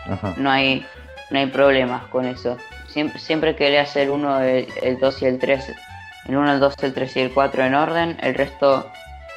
Ajá. 0.10 0.34
No 0.38 0.50
hay, 0.52 0.86
no 1.32 1.40
hay 1.40 1.46
problemas 1.48 2.04
con 2.08 2.26
eso. 2.26 2.58
Siempre, 2.88 3.20
siempre 3.20 3.56
que 3.56 3.70
leas 3.70 3.96
el 3.96 4.10
1, 4.10 4.42
el, 4.42 4.68
el 4.82 5.00
2 5.00 5.22
y 5.22 5.26
el 5.26 5.40
3, 5.40 5.64
el 6.28 6.36
1, 6.38 6.54
el 6.54 6.60
2, 6.60 6.74
el 6.82 6.94
3 6.94 7.16
y 7.18 7.20
el 7.22 7.32
4 7.34 7.64
en 7.64 7.76
orden, 7.76 8.18
el 8.22 8.36
resto 8.36 8.90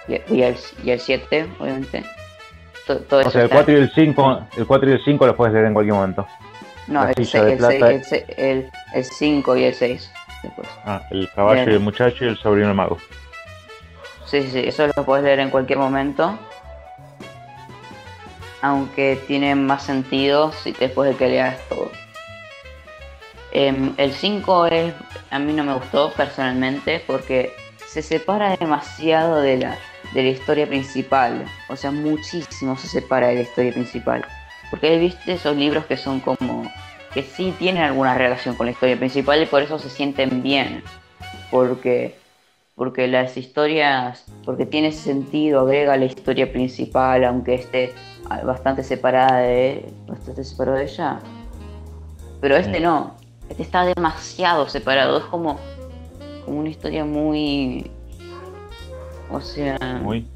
y, 0.09 0.15
y 0.35 0.43
el, 0.43 0.57
y 0.83 0.91
el 0.91 1.01
7, 1.01 1.47
obviamente. 1.61 2.03
To- 2.87 2.99
todo 3.01 3.21
O 3.21 3.23
eso 3.23 3.31
sea, 3.31 3.41
el 3.43 3.45
está- 3.47 3.57
4 3.57 3.75
y 3.75 3.77
el 3.79 3.91
5, 3.93 4.41
el 4.57 4.67
4 4.67 4.89
y 4.91 4.93
el 4.93 5.05
5 5.05 5.27
los 5.27 5.37
puedes 5.37 5.55
leer 5.55 5.67
en 5.67 5.75
cualquier 5.75 5.95
momento. 5.95 6.27
No, 6.89 7.07
el, 7.09 7.15
6, 7.15 7.35
el, 7.35 7.57
plata. 7.59 7.75
6, 7.79 7.83
el, 7.83 8.05
se- 8.05 8.27
el, 8.37 8.71
el 8.95 9.05
5 9.05 9.57
y 9.57 9.65
el 9.65 9.75
6. 9.75 10.13
Después. 10.43 10.69
Ah, 10.85 11.03
el 11.11 11.29
caballo 11.35 11.61
Bien. 11.61 11.71
y 11.71 11.73
el 11.75 11.81
muchacho 11.81 12.25
y 12.25 12.29
el 12.29 12.37
sobrino 12.37 12.67
del 12.69 12.77
mago. 12.77 12.99
Sí, 14.27 14.43
sí, 14.51 14.61
eso 14.67 14.87
lo 14.97 15.05
puedes 15.05 15.25
leer 15.25 15.39
en 15.41 15.51
cualquier 15.51 15.79
momento. 15.79 16.37
Aunque 18.61 19.21
tiene 19.27 19.55
más 19.55 19.83
sentido 19.85 20.53
si 20.53 20.73
después 20.73 21.11
de 21.11 21.17
que 21.17 21.29
leas 21.29 21.57
todo. 21.69 21.91
Em, 23.53 23.93
el 23.97 24.13
5 24.13 24.67
es. 24.67 24.95
A 25.31 25.39
mí 25.39 25.53
no 25.53 25.65
me 25.65 25.75
gustó 25.75 26.13
personalmente 26.13 27.03
porque 27.07 27.53
se 27.87 28.03
separa 28.03 28.57
demasiado 28.57 29.41
de 29.41 29.59
la, 29.59 29.77
de 30.15 30.23
la 30.23 30.29
historia 30.29 30.67
principal. 30.67 31.45
O 31.69 31.77
sea, 31.77 31.91
muchísimo 31.91 32.77
se 32.77 32.89
separa 32.89 33.29
de 33.29 33.37
la 33.37 33.41
historia 33.43 33.73
principal. 33.73 34.25
Porque 34.71 34.99
viste 34.99 35.33
esos 35.33 35.57
libros 35.57 35.87
que 35.87 35.97
son 35.97 36.21
como. 36.21 36.71
que 37.13 37.23
sí 37.23 37.55
tienen 37.59 37.83
alguna 37.83 38.15
relación 38.15 38.55
con 38.55 38.67
la 38.67 38.73
historia 38.73 38.97
principal 38.97 39.43
y 39.43 39.47
por 39.47 39.63
eso 39.63 39.79
se 39.79 39.91
sienten 39.91 40.43
bien. 40.43 40.83
Porque 41.51 42.23
porque 42.75 43.07
las 43.07 43.37
historias, 43.37 44.25
porque 44.45 44.67
tiene 44.67 44.93
sentido, 44.93 45.61
agrega 45.61 45.97
la 45.97 46.07
historia 46.07 46.51
principal, 46.51 47.25
aunque 47.25 47.55
esté 47.55 47.93
bastante 48.45 48.83
separada 48.83 49.39
de, 49.41 49.93
bastante 50.07 50.43
separado 50.43 50.79
de 50.79 50.85
ella. 50.85 51.21
Pero 52.41 52.57
este 52.57 52.81
no, 52.81 53.15
este 53.49 53.63
está 53.63 53.85
demasiado 53.85 54.69
separado, 54.69 55.19
es 55.19 55.25
como, 55.25 55.59
como 56.45 56.61
una 56.61 56.71
historia 56.71 57.05
muy, 57.05 57.91
o 59.33 59.41
sea, 59.41 59.79
Muy. 60.03 60.27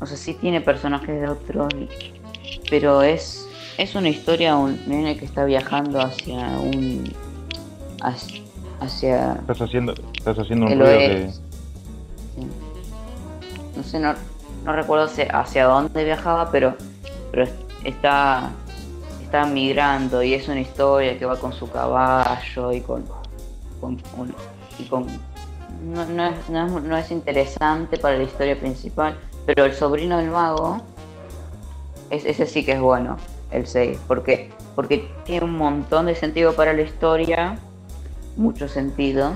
o 0.00 0.06
sea, 0.06 0.16
sí 0.16 0.34
tiene 0.34 0.60
personajes 0.60 1.20
de 1.20 1.28
otros, 1.28 1.72
pero 2.70 3.02
es, 3.02 3.46
es 3.78 3.94
una 3.94 4.08
historia 4.08 4.56
un 4.56 4.78
nene 4.86 5.16
que 5.16 5.24
está 5.24 5.44
viajando 5.44 6.00
hacia 6.00 6.48
un, 6.58 7.12
hacia, 8.02 8.42
hacia 8.80 9.32
Estás 9.34 9.60
haciendo, 9.62 9.94
estás 10.16 10.38
haciendo 10.38 10.66
un 10.66 10.78
ruido. 10.78 11.32
Sí. 12.36 12.46
No 13.76 13.82
sé, 13.84 13.98
no, 14.00 14.14
no 14.64 14.72
recuerdo 14.72 15.04
hacia, 15.06 15.24
hacia 15.38 15.64
dónde 15.66 16.04
viajaba, 16.04 16.50
pero, 16.50 16.74
pero 17.30 17.44
es- 17.44 17.52
está, 17.84 18.50
está 19.22 19.46
migrando 19.46 20.22
y 20.22 20.34
es 20.34 20.48
una 20.48 20.60
historia 20.60 21.18
que 21.18 21.24
va 21.24 21.36
con 21.36 21.52
su 21.52 21.70
caballo 21.70 22.72
y 22.72 22.80
con, 22.80 23.04
y 24.78 24.84
con 24.84 25.06
no, 25.82 26.04
no 26.06 26.26
es, 26.26 26.48
no, 26.48 26.96
es, 26.96 27.10
interesante 27.10 27.98
para 27.98 28.16
la 28.16 28.24
historia 28.24 28.58
principal, 28.58 29.16
pero 29.46 29.64
el 29.64 29.74
sobrino 29.74 30.18
del 30.18 30.30
mago 30.30 30.82
es, 32.10 32.24
ese 32.24 32.46
sí 32.46 32.64
que 32.64 32.72
es 32.72 32.80
bueno, 32.80 33.16
el 33.50 33.66
6, 33.66 33.98
porque, 34.06 34.50
porque 34.74 35.10
tiene 35.24 35.44
un 35.44 35.56
montón 35.56 36.06
de 36.06 36.14
sentido 36.14 36.54
para 36.54 36.72
la 36.72 36.82
historia, 36.82 37.58
mucho 38.36 38.68
sentido. 38.68 39.32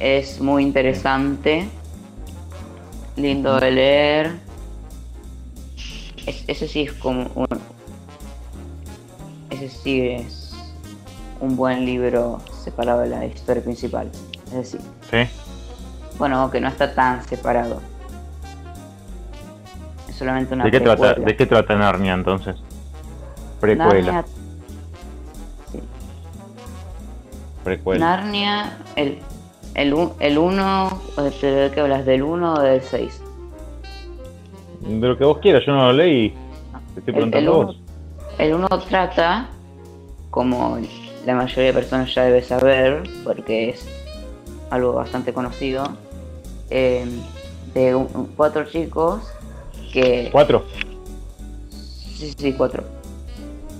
Es 0.00 0.40
muy 0.40 0.64
interesante, 0.64 1.68
lindo 3.16 3.60
de 3.60 3.70
leer. 3.70 4.32
Es- 6.26 6.44
ese 6.46 6.68
sí 6.68 6.82
es 6.82 6.92
como 6.92 7.30
un, 7.34 7.46
ese 9.50 9.68
sí 9.68 10.08
es 10.08 10.52
un 11.40 11.56
buen 11.56 11.84
libro 11.84 12.40
separado 12.62 13.00
de 13.00 13.08
la 13.08 13.24
historia 13.26 13.62
principal. 13.62 14.08
Es 14.46 14.52
decir, 14.52 14.80
Sí. 15.10 15.18
bueno, 16.18 16.50
que 16.50 16.60
no 16.60 16.68
está 16.68 16.94
tan 16.94 17.22
separado. 17.24 17.80
Es 20.08 20.16
solamente 20.16 20.54
una 20.54 20.64
¿De 20.64 20.70
qué, 20.70 20.80
trata. 20.80 21.14
¿De 21.14 21.36
qué 21.36 21.46
trata 21.46 21.74
Narnia 21.76 22.14
entonces? 22.14 22.56
Precuela. 23.60 24.12
Narnia, 24.12 24.24
sí. 25.72 25.80
Precuela. 27.64 28.04
Narnia, 28.16 28.78
el, 28.96 29.18
el, 29.74 29.94
un- 29.94 30.12
el 30.20 30.38
1, 30.38 31.00
¿de 31.16 31.70
qué 31.74 31.80
hablas? 31.80 32.04
¿Del 32.04 32.22
1 32.22 32.54
o 32.54 32.60
del 32.60 32.82
6? 32.82 33.20
De 34.80 35.08
lo 35.08 35.16
que 35.16 35.24
vos 35.24 35.38
quieras, 35.38 35.62
yo 35.64 35.72
no 35.72 35.86
lo 35.86 35.92
leí. 35.92 36.30
Te 36.94 37.00
estoy 37.00 37.04
El- 37.06 37.14
preguntando 37.14 37.38
el 37.38 37.48
uno- 37.48 37.66
vos. 37.66 37.80
El 38.38 38.54
1 38.54 38.68
trata, 38.88 39.48
como 40.30 40.76
la 41.26 41.34
mayoría 41.34 41.66
de 41.66 41.72
personas 41.72 42.14
ya 42.14 42.24
debe 42.24 42.42
saber, 42.42 43.02
porque 43.24 43.70
es 43.70 43.86
algo 44.70 44.92
bastante 44.94 45.32
conocido, 45.32 45.96
eh, 46.70 47.04
de 47.74 47.94
un- 47.94 48.32
cuatro 48.36 48.64
chicos 48.64 49.22
que... 49.92 50.28
¿Cuatro? 50.32 50.64
Sí, 51.70 52.34
sí, 52.36 52.52
cuatro. 52.52 52.84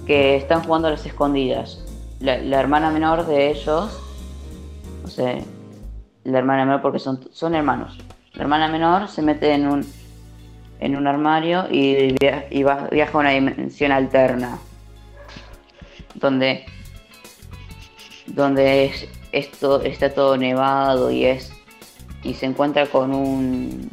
Que 0.06 0.36
están 0.36 0.62
jugando 0.64 0.88
a 0.88 0.92
las 0.92 1.06
escondidas. 1.06 1.78
La, 2.20 2.38
la 2.38 2.60
hermana 2.60 2.90
menor 2.90 3.26
de 3.26 3.50
ellos, 3.50 3.98
o 5.04 5.08
sea, 5.08 5.38
la 6.24 6.38
hermana 6.38 6.64
menor 6.64 6.82
porque 6.82 6.98
son, 6.98 7.28
son 7.32 7.54
hermanos. 7.54 7.98
La 8.34 8.42
hermana 8.42 8.68
menor 8.68 9.08
se 9.08 9.22
mete 9.22 9.52
en 9.52 9.66
un 9.66 9.86
en 10.80 10.96
un 10.96 11.06
armario 11.06 11.66
y, 11.70 12.12
via- 12.20 12.46
y 12.50 12.64
va- 12.64 12.88
viaja 12.90 13.16
a 13.16 13.20
una 13.20 13.30
dimensión 13.30 13.92
alterna. 13.92 14.58
Donde 16.14 16.64
donde 18.26 18.86
es, 18.86 19.08
esto 19.32 19.80
está 19.82 20.12
todo 20.12 20.36
nevado 20.36 21.10
y 21.10 21.24
es 21.24 21.52
y 22.22 22.34
se 22.34 22.46
encuentra 22.46 22.86
con 22.86 23.12
un 23.14 23.90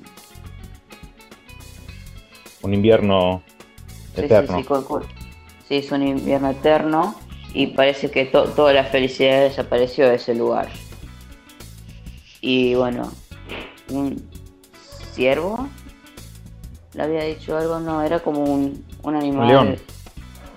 Un 2.62 2.74
invierno 2.74 3.42
eterno. 4.16 4.58
Sí, 4.58 4.62
sí, 4.62 4.68
con- 4.68 4.84
con- 4.84 5.04
sí, 5.68 5.76
es 5.78 5.92
un 5.92 6.06
invierno 6.06 6.50
eterno 6.52 7.16
y 7.54 7.68
parece 7.68 8.12
que 8.12 8.26
to- 8.26 8.50
toda 8.50 8.74
la 8.74 8.84
felicidad 8.84 9.42
desapareció 9.42 10.08
de 10.10 10.16
ese 10.16 10.36
lugar. 10.36 10.68
Y 12.42 12.76
bueno, 12.76 13.12
un 13.90 14.30
ciervo, 15.14 15.68
le 16.94 17.04
había 17.04 17.24
dicho 17.24 17.58
algo, 17.58 17.80
no, 17.80 18.02
era 18.04 18.20
como 18.20 18.44
un, 18.44 18.86
un 19.04 19.16
animal. 19.16 19.48
león. 19.48 19.78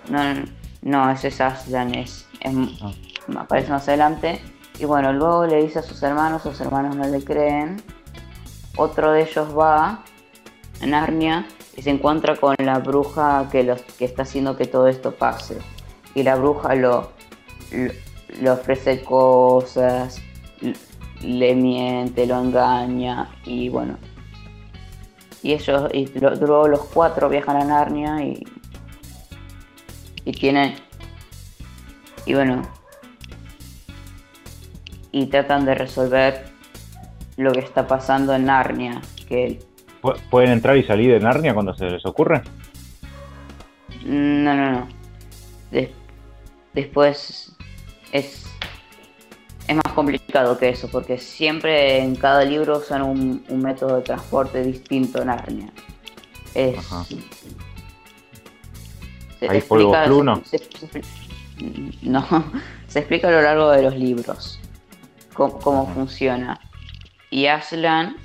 No, 0.08 0.34
no, 0.34 0.44
No, 0.82 1.10
ese 1.12 1.28
es 1.28 1.40
Aslan, 1.40 1.94
es, 1.94 2.26
ah. 2.44 2.92
Aparece 3.40 3.70
más 3.70 3.88
adelante. 3.88 4.40
Y 4.78 4.84
bueno, 4.84 5.12
luego 5.12 5.46
le 5.46 5.62
dice 5.62 5.80
a 5.80 5.82
sus 5.82 6.02
hermanos, 6.02 6.42
sus 6.42 6.60
hermanos 6.60 6.96
no 6.96 7.06
le 7.06 7.22
creen. 7.22 7.82
Otro 8.76 9.12
de 9.12 9.22
ellos 9.22 9.56
va 9.56 10.02
a 10.80 10.86
Narnia 10.86 11.46
y 11.76 11.82
se 11.82 11.90
encuentra 11.90 12.36
con 12.36 12.54
la 12.58 12.78
bruja 12.78 13.48
que, 13.50 13.62
los, 13.62 13.82
que 13.82 14.04
está 14.04 14.22
haciendo 14.22 14.56
que 14.56 14.66
todo 14.66 14.88
esto 14.88 15.12
pase. 15.12 15.58
Y 16.14 16.22
la 16.22 16.36
bruja 16.36 16.74
lo, 16.74 17.12
le 18.40 18.50
ofrece 18.50 19.02
cosas, 19.02 20.20
le 21.22 21.54
miente, 21.54 22.26
lo 22.26 22.40
engaña 22.40 23.30
y 23.44 23.68
bueno. 23.68 23.98
Y 25.42 25.52
ellos, 25.52 25.90
y 25.92 26.06
luego 26.18 26.68
los 26.68 26.84
cuatro 26.86 27.28
viajan 27.28 27.56
a 27.56 27.64
Narnia 27.64 28.22
y, 28.22 28.44
y 30.24 30.32
tienen, 30.32 30.74
y 32.26 32.34
bueno, 32.34 32.62
y 35.12 35.26
tratan 35.26 35.66
de 35.66 35.74
resolver 35.74 36.46
lo 37.36 37.52
que 37.52 37.60
está 37.60 37.86
pasando 37.86 38.34
en 38.34 38.46
Narnia. 38.46 39.00
Que 39.28 39.60
¿Pueden 40.30 40.50
entrar 40.50 40.76
y 40.76 40.82
salir 40.82 41.12
de 41.12 41.20
Narnia 41.20 41.54
cuando 41.54 41.74
se 41.74 41.84
les 41.84 42.04
ocurre? 42.04 42.42
No, 44.04 44.54
no, 44.54 44.72
no. 44.72 44.88
después 46.72 47.54
es, 48.10 48.46
es 49.68 49.76
más 49.76 49.92
complicado 49.94 50.58
que 50.58 50.70
eso, 50.70 50.88
porque 50.90 51.18
siempre 51.18 51.98
en 51.98 52.16
cada 52.16 52.44
libro 52.44 52.78
usan 52.78 53.02
un, 53.02 53.44
método 53.62 53.96
de 53.96 54.02
transporte 54.02 54.64
distinto 54.64 55.20
en 55.20 55.28
Narnia. 55.28 55.72
Es, 56.54 56.78
¿Hay 59.48 59.60
polvo 59.60 59.94
no? 60.22 60.42
no, 62.02 62.26
se 62.88 62.98
explica 62.98 63.28
a 63.28 63.30
lo 63.30 63.42
largo 63.42 63.70
de 63.70 63.82
los 63.82 63.96
libros 63.96 64.58
cómo, 65.32 65.86
funciona. 65.94 66.60
Y 67.30 67.46
Aslan, 67.46 68.16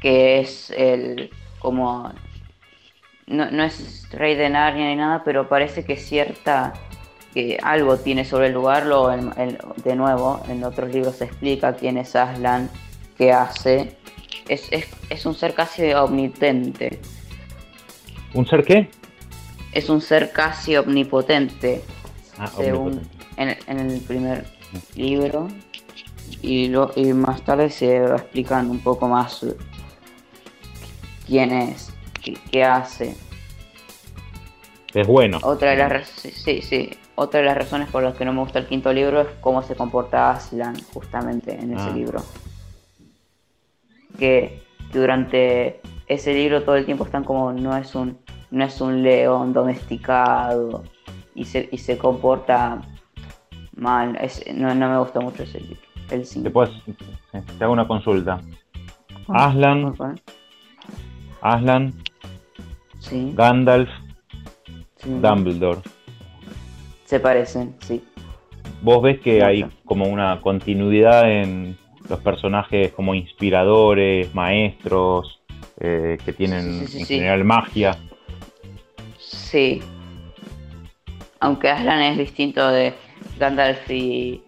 que 0.00 0.40
es 0.40 0.70
el 0.70 1.30
como 1.58 2.12
no, 3.26 3.50
no, 3.50 3.62
es 3.62 4.08
rey 4.10 4.34
de 4.34 4.48
Narnia 4.48 4.86
ni 4.86 4.96
nada, 4.96 5.22
pero 5.24 5.48
parece 5.48 5.84
que 5.84 5.96
cierta 5.96 6.72
que 7.34 7.58
algo 7.62 7.98
tiene 7.98 8.24
sobre 8.24 8.46
el 8.46 8.54
lugar. 8.54 8.86
Lo, 8.86 9.08
de 9.08 9.96
nuevo, 9.96 10.42
en 10.48 10.64
otros 10.64 10.92
libros 10.92 11.16
se 11.16 11.24
explica 11.24 11.74
quién 11.76 11.98
es 11.98 12.16
Aslan, 12.16 12.70
qué 13.16 13.32
hace. 13.32 13.96
Es, 14.48 14.68
es, 15.10 15.26
un 15.26 15.34
ser 15.34 15.54
casi 15.54 15.92
omnipotente. 15.92 17.00
¿Un 18.32 18.46
ser 18.46 18.64
qué? 18.64 18.88
Es 19.72 19.90
un 19.90 20.00
ser 20.00 20.32
casi 20.32 20.76
omnipotente. 20.76 21.82
Ah, 22.38 22.46
según 22.46 23.02
En, 23.36 23.56
en, 23.66 23.78
el 23.78 24.00
primer 24.00 24.46
libro. 24.96 25.48
Y, 26.40 26.68
lo, 26.68 26.92
y 26.94 27.12
más 27.12 27.42
tarde 27.42 27.70
se 27.70 28.00
va 28.00 28.16
explicando 28.16 28.70
un 28.70 28.80
poco 28.80 29.08
más 29.08 29.44
quién 31.26 31.52
es, 31.52 31.92
qué, 32.50 32.64
hace. 32.64 33.16
Es 34.94 35.06
bueno. 35.06 35.38
Otra 35.42 35.70
de 35.70 35.76
las 35.76 36.08
sí, 36.08 36.62
sí, 36.62 36.90
otra 37.14 37.40
de 37.40 37.46
las 37.46 37.56
razones 37.56 37.90
por 37.90 38.02
las 38.02 38.16
que 38.16 38.24
no 38.24 38.32
me 38.32 38.40
gusta 38.40 38.60
el 38.60 38.66
quinto 38.66 38.92
libro 38.92 39.20
es 39.20 39.28
cómo 39.40 39.62
se 39.62 39.74
comporta 39.74 40.30
Aslan 40.30 40.76
justamente 40.94 41.52
en 41.54 41.74
ese 41.74 41.88
ah. 41.88 41.92
libro. 41.92 42.22
Que 44.18 44.62
durante 44.92 45.80
ese 46.06 46.32
libro 46.32 46.62
todo 46.62 46.76
el 46.76 46.86
tiempo 46.86 47.04
están 47.04 47.24
como 47.24 47.52
no 47.52 47.76
es 47.76 47.94
un 47.94 48.18
no 48.50 48.64
es 48.64 48.80
un 48.80 49.02
león 49.02 49.52
domesticado 49.52 50.84
y 51.34 51.44
se, 51.44 51.68
y 51.70 51.78
se 51.78 51.98
comporta 51.98 52.80
mal. 53.76 54.18
no, 54.54 54.74
no 54.74 54.90
me 54.90 54.98
gusta 54.98 55.20
mucho 55.20 55.42
ese 55.42 55.60
libro. 55.60 55.87
El 56.10 56.26
Te, 56.26 57.42
te 57.58 57.64
hago 57.64 57.72
una 57.72 57.86
consulta. 57.86 58.40
Ah, 59.28 59.48
Aslan, 59.48 59.94
Aslan, 61.42 61.94
Gandalf, 63.34 63.90
Dumbledore. 65.04 65.80
Se 67.04 67.20
parecen, 67.20 67.74
sí. 67.80 68.02
¿Vos 68.82 69.02
ves 69.02 69.20
que 69.20 69.42
hay 69.42 69.66
como 69.84 70.06
una 70.06 70.40
continuidad 70.40 71.30
en 71.30 71.76
los 72.08 72.20
personajes 72.20 72.92
como 72.92 73.14
inspiradores, 73.14 74.34
maestros, 74.34 75.40
eh, 75.78 76.16
que 76.24 76.32
tienen 76.32 76.86
en 76.90 77.06
general 77.06 77.44
magia? 77.44 77.98
Sí. 79.18 79.82
Aunque 81.40 81.68
Aslan 81.68 82.02
es 82.02 82.18
distinto 82.18 82.66
de 82.68 82.94
Gandalf 83.38 83.90
y, 83.90 84.42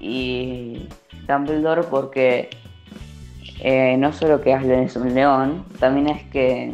y 0.00 0.88
Dumbledore 1.28 1.82
porque 1.84 2.50
eh, 3.60 3.96
no 3.98 4.12
solo 4.12 4.40
que 4.40 4.54
Aslan 4.54 4.80
es 4.80 4.96
un 4.96 5.14
león, 5.14 5.64
también 5.78 6.08
es 6.08 6.22
que 6.30 6.72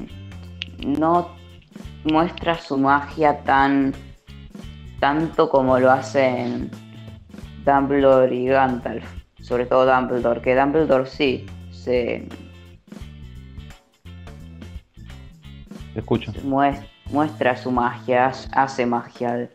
no 0.87 1.29
muestra 2.05 2.57
su 2.57 2.79
magia 2.79 3.43
tan 3.43 3.93
tanto 5.01 5.51
como 5.51 5.79
lo 5.79 5.91
hacen 5.91 6.71
Dumbledore 7.65 8.35
y 8.35 8.47
Gandalf, 8.47 9.05
sobre 9.41 9.67
todo 9.67 9.85
Dumbledore, 9.85 10.41
que 10.41 10.55
Dumbledore 10.55 11.07
sí 11.07 11.47
se 11.71 12.29
escucho. 15.95 16.33
muestra 17.11 17.57
su 17.57 17.71
magia, 17.71 18.33
hace 18.53 18.87
magia 18.87 19.49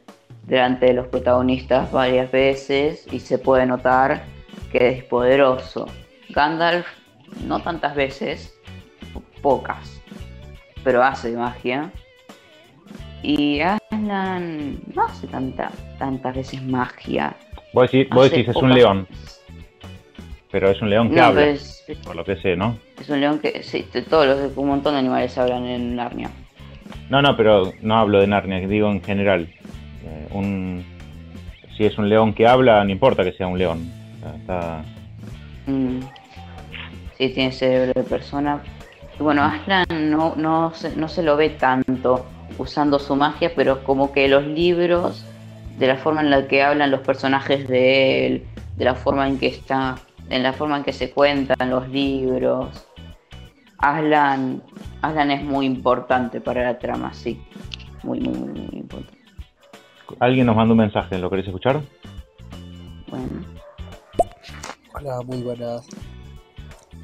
delante 0.43 0.87
de 0.87 0.93
los 0.93 1.07
protagonistas 1.07 1.91
varias 1.91 2.31
veces 2.31 3.07
y 3.11 3.19
se 3.19 3.37
puede 3.37 3.65
notar 3.65 4.23
que 4.71 4.89
es 4.89 5.03
poderoso. 5.03 5.87
Gandalf 6.29 6.87
no 7.45 7.59
tantas 7.59 7.95
veces, 7.95 8.57
pocas, 9.41 10.01
pero 10.83 11.03
hace 11.03 11.31
magia. 11.31 11.91
Y 13.23 13.59
Aslan 13.61 14.79
no 14.95 15.05
hace 15.05 15.27
tanta, 15.27 15.71
tantas 15.99 16.35
veces 16.35 16.61
magia. 16.63 17.35
Vos 17.73 17.91
decís, 17.91 18.47
es 18.47 18.55
un 18.55 18.73
león. 18.73 19.07
Pero 20.51 20.69
es 20.69 20.81
un 20.81 20.89
león 20.89 21.11
que 21.11 21.19
habla, 21.19 21.55
por 22.03 22.15
lo 22.15 22.25
que 22.25 22.35
sé, 22.37 22.55
¿no? 22.55 22.77
Es 22.99 23.09
un 23.09 23.21
león 23.21 23.39
que, 23.39 23.63
sí, 23.63 23.87
todos 24.09 24.25
los, 24.25 24.57
un 24.57 24.67
montón 24.67 24.93
de 24.93 24.99
animales 24.99 25.37
hablan 25.37 25.65
en 25.65 25.95
Narnia. 25.95 26.29
No, 27.09 27.21
no, 27.21 27.37
pero 27.37 27.71
no 27.81 27.97
hablo 27.97 28.19
de 28.19 28.27
Narnia, 28.27 28.59
digo 28.67 28.89
en 28.91 29.01
general. 29.01 29.47
Eh, 30.03 30.27
un, 30.31 30.85
si 31.75 31.85
es 31.85 31.97
un 31.97 32.09
león 32.09 32.33
que 32.33 32.47
habla, 32.47 32.83
no 32.83 32.89
importa 32.89 33.23
que 33.23 33.33
sea 33.33 33.47
un 33.47 33.57
león. 33.57 33.91
Está... 34.39 34.83
Mm. 35.67 35.99
Sí, 37.17 37.29
tiene 37.29 37.51
cerebro 37.51 37.93
de 37.93 38.03
persona. 38.03 38.61
bueno, 39.19 39.43
Aslan 39.43 39.85
no, 40.09 40.33
no, 40.35 40.73
se, 40.73 40.95
no 40.95 41.07
se 41.07 41.23
lo 41.23 41.37
ve 41.37 41.49
tanto 41.49 42.25
usando 42.57 42.99
su 42.99 43.15
magia, 43.15 43.51
pero 43.55 43.83
como 43.83 44.11
que 44.11 44.27
los 44.27 44.45
libros, 44.45 45.25
de 45.77 45.87
la 45.87 45.97
forma 45.97 46.21
en 46.21 46.29
la 46.29 46.47
que 46.47 46.63
hablan 46.63 46.91
los 46.91 47.01
personajes 47.01 47.67
de 47.67 48.27
él, 48.27 48.45
de 48.77 48.85
la 48.85 48.95
forma 48.95 49.27
en 49.27 49.37
que 49.37 49.47
está, 49.47 49.97
en 50.29 50.43
la 50.43 50.53
forma 50.53 50.77
en 50.77 50.83
que 50.83 50.93
se 50.93 51.11
cuentan 51.11 51.69
los 51.69 51.87
libros, 51.89 52.87
Aslan, 53.81 54.61
Aslan 55.01 55.31
es 55.31 55.43
muy 55.43 55.65
importante 55.65 56.39
para 56.39 56.63
la 56.63 56.77
trama, 56.77 57.13
sí. 57.13 57.41
Muy, 58.03 58.19
muy, 58.19 58.37
muy, 58.37 58.69
importante. 58.73 59.20
Alguien 60.19 60.45
nos 60.45 60.55
manda 60.55 60.73
un 60.73 60.79
mensaje, 60.79 61.17
¿lo 61.17 61.29
querés 61.29 61.45
escuchar? 61.47 61.81
Bueno. 63.09 63.45
Hola, 64.93 65.21
muy 65.25 65.41
buenas. 65.41 65.87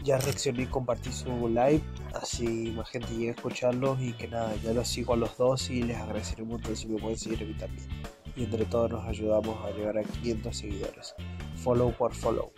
Ya 0.03 0.17
reaccioné 0.17 0.63
y 0.63 0.65
compartí 0.67 1.11
su 1.11 1.49
live, 1.49 1.81
así 2.13 2.73
más 2.75 2.89
gente 2.89 3.07
llegue 3.13 3.29
a 3.29 3.31
escucharlos 3.31 4.01
y 4.01 4.13
que 4.13 4.27
nada, 4.27 4.55
ya 4.63 4.71
los 4.71 4.87
sigo 4.87 5.13
a 5.13 5.17
los 5.17 5.37
dos 5.37 5.69
y 5.69 5.83
les 5.83 5.97
agradeceré 5.97 6.43
un 6.43 6.49
montón 6.49 6.75
si 6.75 6.87
me 6.87 6.97
pueden 6.97 7.17
seguir 7.17 7.43
a 7.43 7.45
mí 7.45 7.53
también. 7.55 7.87
Y 8.35 8.43
entre 8.43 8.65
todos 8.65 8.91
nos 8.91 9.05
ayudamos 9.05 9.57
a 9.65 9.71
llegar 9.71 9.97
a 9.97 10.03
500 10.03 10.55
seguidores. 10.55 11.15
Follow 11.55 11.91
por 11.91 12.13
follow. 12.13 12.51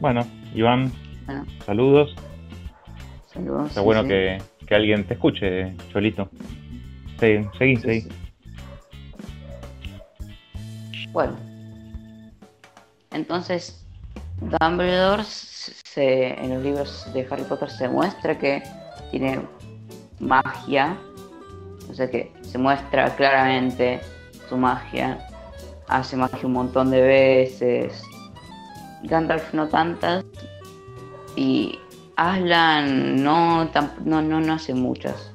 Bueno, 0.00 0.24
Iván, 0.54 0.92
Saludos. 1.64 2.14
Saludos. 3.26 3.68
Está 3.68 3.80
bueno 3.80 4.04
Que, 4.04 4.38
alguien 4.70 5.04
te 5.04 5.14
escuche, 5.14 5.74
Cholito. 5.92 6.28
Sí, 7.20 7.46
seguí, 7.58 7.76
seguí. 7.76 8.08
Bueno. 11.12 11.36
Entonces, 13.12 13.86
Dumbledore 14.40 15.24
se, 15.24 16.34
en 16.38 16.54
los 16.54 16.62
libros 16.62 17.06
de 17.14 17.26
Harry 17.30 17.44
Potter 17.44 17.70
se 17.70 17.88
muestra 17.88 18.38
que 18.38 18.62
tiene 19.10 19.40
magia. 20.18 20.98
O 21.90 21.94
sea 21.94 22.10
que 22.10 22.32
se 22.42 22.58
muestra 22.58 23.14
claramente 23.16 24.00
su 24.48 24.56
magia. 24.56 25.26
Hace 25.88 26.16
magia 26.16 26.40
un 26.44 26.52
montón 26.52 26.90
de 26.90 27.00
veces. 27.00 28.02
Gandalf 29.04 29.54
no 29.54 29.68
tantas, 29.68 30.24
y 31.36 31.78
Aslan 32.16 33.22
no, 33.22 33.70
no, 34.04 34.22
no, 34.22 34.52
hace 34.52 34.74
muchas. 34.74 35.30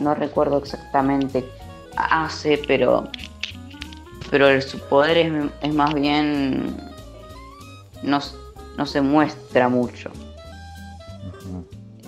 No 0.00 0.14
recuerdo 0.14 0.58
exactamente 0.58 1.44
hace, 1.96 2.60
pero 2.66 3.08
pero 4.30 4.60
su 4.60 4.78
poder 4.88 5.50
es, 5.62 5.74
más 5.74 5.94
bien 5.94 6.76
no, 8.02 8.18
no, 8.76 8.86
se 8.86 9.00
muestra 9.00 9.68
mucho. 9.68 10.10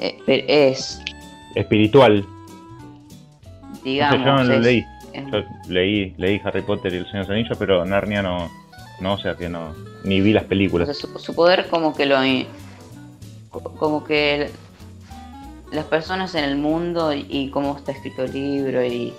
Eh, 0.01 0.45
es 0.49 1.01
espiritual. 1.55 2.27
Digamos. 3.85 4.19
yo 4.19 4.33
no 4.33 4.45
lo 4.45 4.61
leí. 4.61 4.85
Yo 5.33 5.43
leí, 5.69 6.14
leí 6.17 6.41
Harry 6.45 6.62
Potter 6.62 6.93
y 6.93 6.99
el 6.99 7.07
Señor 7.07 7.27
de 7.27 7.29
los 7.29 7.31
Anillos, 7.31 7.59
pero 7.59 7.85
Narnia 7.85 8.23
no, 8.23 8.49
no, 9.01 9.14
o 9.14 9.19
sea 9.19 9.37
que 9.37 9.49
no, 9.49 9.75
ni 10.05 10.21
vi 10.21 10.33
las 10.33 10.45
películas. 10.45 10.97
su, 10.97 11.35
poder 11.35 11.69
como 11.69 11.95
que 11.95 12.07
lo, 12.07 12.19
como 13.51 14.05
que 14.05 14.51
las 15.71 15.85
personas 15.85 16.35
en 16.35 16.45
el 16.45 16.57
mundo 16.57 17.13
y, 17.13 17.51
cómo 17.51 17.77
está 17.77 17.93
escrito 17.93 18.25
el 18.25 18.33
libro 18.33 18.85
y, 18.85 19.13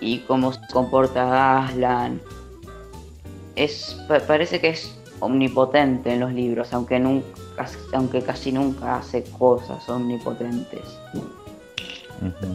y 0.00 0.18
cómo 0.20 0.52
se 0.52 0.60
comporta 0.72 1.64
Aslan, 1.66 2.20
es, 3.56 3.96
parece 4.26 4.60
que 4.60 4.70
es 4.70 4.98
omnipotente 5.20 6.14
en 6.14 6.20
los 6.20 6.32
libros, 6.32 6.72
aunque 6.72 6.98
nunca, 6.98 7.26
aunque 7.92 8.22
casi 8.22 8.52
nunca 8.52 8.96
hace 8.96 9.22
cosas 9.24 9.88
omnipotentes. 9.88 10.98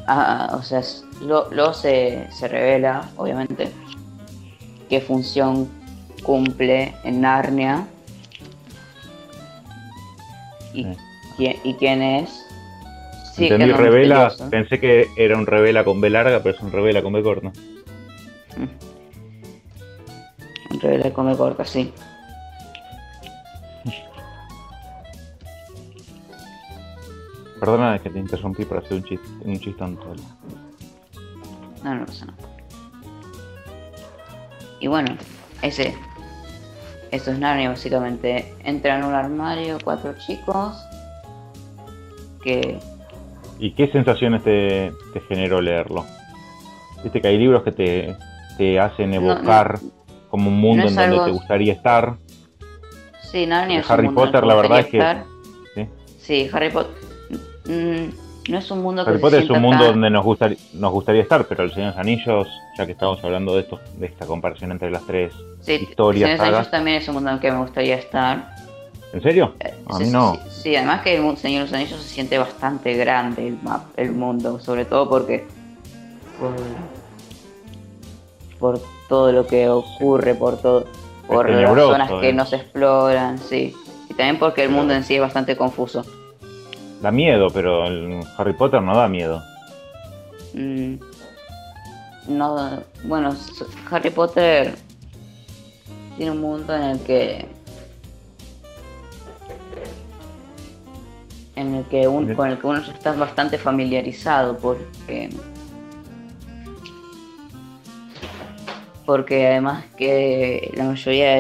Ah, 0.08 0.56
o 0.58 0.62
sea, 0.62 0.82
luego 1.22 1.74
se, 1.74 2.28
se 2.32 2.48
revela, 2.48 3.10
obviamente, 3.18 3.72
qué 4.90 5.02
función 5.02 5.68
cumple 6.24 6.96
en 7.04 7.22
Narnia 7.22 7.88
y, 10.74 10.88
y 11.38 11.74
quién 11.76 12.02
es. 12.02 12.45
Sí, 13.36 13.48
Entendí 13.48 13.74
revela, 13.74 14.32
pensé 14.50 14.80
que 14.80 15.08
era 15.18 15.38
un 15.38 15.46
revela 15.46 15.84
con 15.84 16.00
B 16.00 16.10
larga, 16.10 16.42
pero 16.42 16.56
es 16.56 16.62
un 16.62 16.72
revela 16.72 17.02
con 17.02 17.12
B 17.12 17.22
corta. 17.22 17.50
Mm. 18.56 18.70
Un 20.74 20.80
revela 20.80 21.12
con 21.12 21.28
B 21.28 21.36
corta, 21.36 21.66
sí. 21.66 21.92
Perdona 27.60 28.00
que 28.00 28.10
te 28.10 28.20
interrumpí 28.20 28.64
para 28.64 28.80
hacer 28.80 28.94
un 28.94 29.04
chiste, 29.04 29.28
un 29.42 29.60
chistón. 29.60 30.00
No, 31.84 31.96
no 31.96 32.06
pasa 32.06 32.28
nada. 32.28 32.38
Y 34.80 34.88
bueno, 34.88 35.18
ese. 35.62 35.94
Eso 37.12 37.32
es 37.32 37.40
Narnia 37.40 37.68
básicamente. 37.70 38.54
Entran 38.64 39.02
en 39.02 39.08
un 39.08 39.14
armario 39.14 39.78
cuatro 39.84 40.16
chicos 40.26 40.78
que... 42.42 42.80
¿Y 43.60 43.72
qué 43.72 43.88
sensaciones 43.88 44.44
te, 44.44 44.92
generó 45.28 45.62
leerlo? 45.62 46.06
Viste 47.04 47.22
que 47.22 47.28
hay 47.28 47.38
libros 47.38 47.64
que 47.64 47.72
te, 47.72 48.16
te 48.58 48.80
hacen 48.80 49.14
evocar 49.14 49.80
como 50.30 50.50
un 50.50 50.60
mundo 50.60 50.88
en 50.88 50.96
donde 50.96 51.20
te 51.26 51.32
gustaría 51.32 51.74
estar. 51.74 52.18
Sí, 53.32 53.46
Narnia 53.46 53.80
es 53.80 53.90
Harry 53.90 54.10
Potter, 54.10 54.46
la 54.46 54.56
verdad 54.56 54.80
es 54.80 54.86
que... 54.88 55.16
¿sí? 55.76 55.88
¿sí? 56.20 56.50
Harry 56.52 56.70
Potter... 56.70 56.94
Mm, 57.66 58.52
no 58.52 58.60
es 58.60 58.70
un 58.70 58.84
mundo 58.84 59.04
que 59.04 59.12
Harry 59.12 59.20
Potter 59.20 59.44
es 59.44 59.50
un 59.50 59.62
mundo 59.62 59.86
donde 59.86 60.10
nos 60.10 60.24
gustaría, 60.24 60.58
nos 60.74 60.92
gustaría 60.92 61.22
estar, 61.22 61.46
pero 61.48 61.64
el 61.64 61.72
Señor 61.72 61.92
de 61.94 61.98
los 61.98 62.00
Anillos, 62.00 62.48
ya 62.78 62.86
que 62.86 62.92
estamos 62.92 63.24
hablando 63.24 63.56
de 63.56 63.62
esto, 63.62 63.80
de 63.98 64.06
esta 64.08 64.26
comparación 64.26 64.72
entre 64.72 64.92
las 64.92 65.06
tres 65.06 65.34
sí, 65.62 65.74
historias. 65.74 66.30
El 66.30 66.38
Señor 66.38 66.46
de 66.46 66.52
los 66.52 66.58
Anillos 66.58 66.72
también 66.72 66.98
es 66.98 67.08
un 67.08 67.16
mundo 67.16 67.30
en 67.30 67.36
el 67.36 67.42
que 67.42 67.52
me 67.52 67.60
gustaría 67.60 67.96
estar. 67.96 68.65
¿En 69.16 69.22
serio? 69.22 69.56
Eh, 69.62 69.74
a 69.88 69.98
mí 69.98 70.10
no. 70.10 70.38
Sí, 70.50 70.76
además 70.76 71.02
que 71.02 71.16
el 71.16 71.38
Señor 71.38 71.62
de 71.62 71.72
los 71.72 71.74
Anillos 71.74 72.02
se 72.02 72.10
siente 72.10 72.38
bastante 72.38 72.96
grande 72.96 73.48
el, 73.48 73.58
map, 73.64 73.84
el 73.96 74.12
mundo, 74.12 74.60
sobre 74.60 74.84
todo 74.84 75.08
porque 75.10 75.46
por, 78.60 78.82
todo 79.08 79.32
lo 79.32 79.48
que 79.48 79.70
ocurre, 79.70 80.36
por 80.36 80.58
todo, 80.58 80.86
por 81.28 81.50
las 81.50 81.74
zonas 81.74 82.12
que 82.20 82.34
no 82.34 82.46
se 82.46 82.58
exploran, 82.58 83.38
sí. 83.38 83.74
Y 84.10 84.16
también 84.16 84.38
porque 84.38 84.64
el 84.64 84.70
mundo 84.70 84.94
en 84.94 85.06
sí 85.06 85.16
es 85.16 85.22
bastante 85.22 85.56
confuso. 85.56 86.04
Da 87.02 87.10
miedo, 87.10 87.48
pero 87.54 87.86
el 87.86 88.20
Harry 88.38 88.52
Potter 88.52 88.82
no 88.82 88.98
da 88.98 89.08
miedo. 89.08 89.42
Mm, 90.54 90.96
no, 92.28 92.84
bueno, 93.06 93.34
Harry 93.90 94.10
Potter 94.10 94.76
tiene 96.18 96.32
un 96.32 96.42
mundo 96.42 96.76
en 96.76 96.84
el 96.84 97.00
que 97.00 97.48
en 101.56 101.76
el 101.76 101.86
que 101.86 102.06
con 102.06 102.50
el 102.50 102.58
que 102.60 102.68
uno 102.68 102.80
está 102.80 103.14
bastante 103.14 103.58
familiarizado 103.58 104.58
porque 104.58 105.30
porque 109.06 109.48
además 109.48 109.86
que 109.98 110.74
la 110.76 110.86
mayoría 110.86 111.36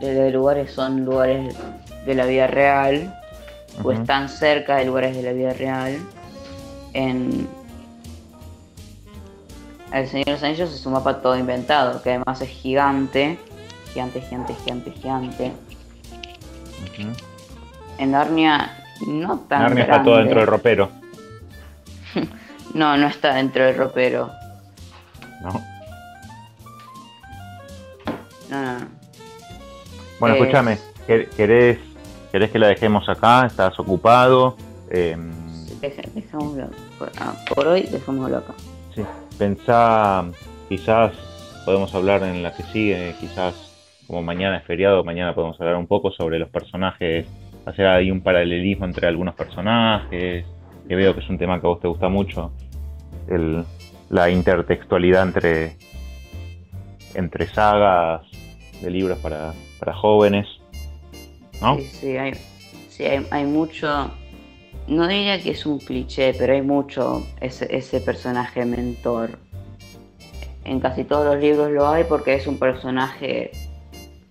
de 0.00 0.30
lugares 0.32 0.72
son 0.72 1.04
lugares 1.04 1.54
de 2.06 2.14
la 2.14 2.24
vida 2.24 2.46
real 2.46 3.14
o 3.82 3.92
están 3.92 4.28
cerca 4.28 4.76
de 4.76 4.86
lugares 4.86 5.16
de 5.16 5.22
la 5.22 5.32
vida 5.32 5.52
real. 5.52 5.98
En 6.94 7.46
El 9.92 10.08
Señor 10.08 10.26
de 10.26 10.32
los 10.32 10.42
Anillos 10.42 10.72
es 10.72 10.84
un 10.86 10.94
mapa 10.94 11.20
todo 11.20 11.36
inventado, 11.36 12.02
que 12.02 12.10
además 12.10 12.40
es 12.40 12.48
gigante, 12.48 13.38
gigante, 13.92 14.20
gigante, 14.22 14.54
gigante, 14.54 14.90
gigante. 14.92 15.52
En 17.98 18.10
Narnia 18.10 18.87
no 19.06 19.40
tan 19.48 19.62
Narnia 19.62 19.84
está 19.84 20.02
todo 20.02 20.18
dentro 20.18 20.40
del 20.40 20.46
ropero. 20.48 20.90
no, 22.74 22.96
no 22.96 23.06
está 23.06 23.34
dentro 23.34 23.64
del 23.64 23.76
ropero. 23.76 24.30
No. 25.42 25.50
No, 28.50 28.62
no, 28.62 28.78
no. 28.78 28.86
Bueno, 30.18 30.36
escúchame, 30.36 30.78
¿querés 31.06 31.78
¿Querés 32.30 32.50
que 32.50 32.58
la 32.58 32.68
dejemos 32.68 33.08
acá? 33.08 33.46
¿Estás 33.46 33.78
ocupado? 33.78 34.56
Eh, 34.90 35.16
por, 37.54 37.66
hoy 37.66 37.82
dejémoslo 37.82 38.38
acá. 38.38 38.52
Sí, 38.94 39.02
pensá, 39.38 40.24
quizás 40.68 41.12
podemos 41.64 41.94
hablar 41.94 42.22
en 42.24 42.42
la 42.42 42.54
que 42.54 42.64
sigue, 42.64 43.14
quizás 43.18 43.54
como 44.06 44.22
mañana 44.22 44.58
es 44.58 44.64
feriado, 44.64 45.04
mañana 45.04 45.34
podemos 45.34 45.58
hablar 45.60 45.76
un 45.76 45.86
poco 45.86 46.10
sobre 46.10 46.38
los 46.38 46.48
personajes, 46.50 47.26
hacer 47.68 47.86
ahí 47.86 48.10
un 48.10 48.20
paralelismo 48.20 48.84
entre 48.86 49.06
algunos 49.06 49.34
personajes, 49.34 50.44
que 50.88 50.96
veo 50.96 51.14
que 51.14 51.20
es 51.20 51.28
un 51.28 51.38
tema 51.38 51.60
que 51.60 51.66
a 51.66 51.70
vos 51.70 51.80
te 51.80 51.88
gusta 51.88 52.08
mucho, 52.08 52.52
la 54.08 54.30
intertextualidad 54.30 55.22
entre, 55.22 55.76
entre 57.14 57.46
sagas 57.46 58.22
de 58.80 58.90
libros 58.90 59.18
para, 59.18 59.52
para 59.78 59.94
jóvenes. 59.94 60.46
Sí, 61.52 61.82
sí, 61.84 62.16
hay, 62.16 62.32
sí 62.88 63.04
hay, 63.04 63.44
mucho. 63.44 64.10
No 64.86 65.06
diría 65.06 65.42
que 65.42 65.50
es 65.50 65.66
un 65.66 65.78
cliché, 65.78 66.32
pero 66.38 66.54
hay 66.54 66.62
mucho 66.62 67.26
ese, 67.40 67.68
ese 67.76 68.00
personaje 68.00 68.64
mentor. 68.64 69.38
En 70.64 70.80
casi 70.80 71.04
todos 71.04 71.26
los 71.26 71.42
libros 71.42 71.70
lo 71.70 71.88
hay 71.88 72.04
porque 72.04 72.34
es 72.34 72.46
un 72.46 72.58
personaje 72.58 73.50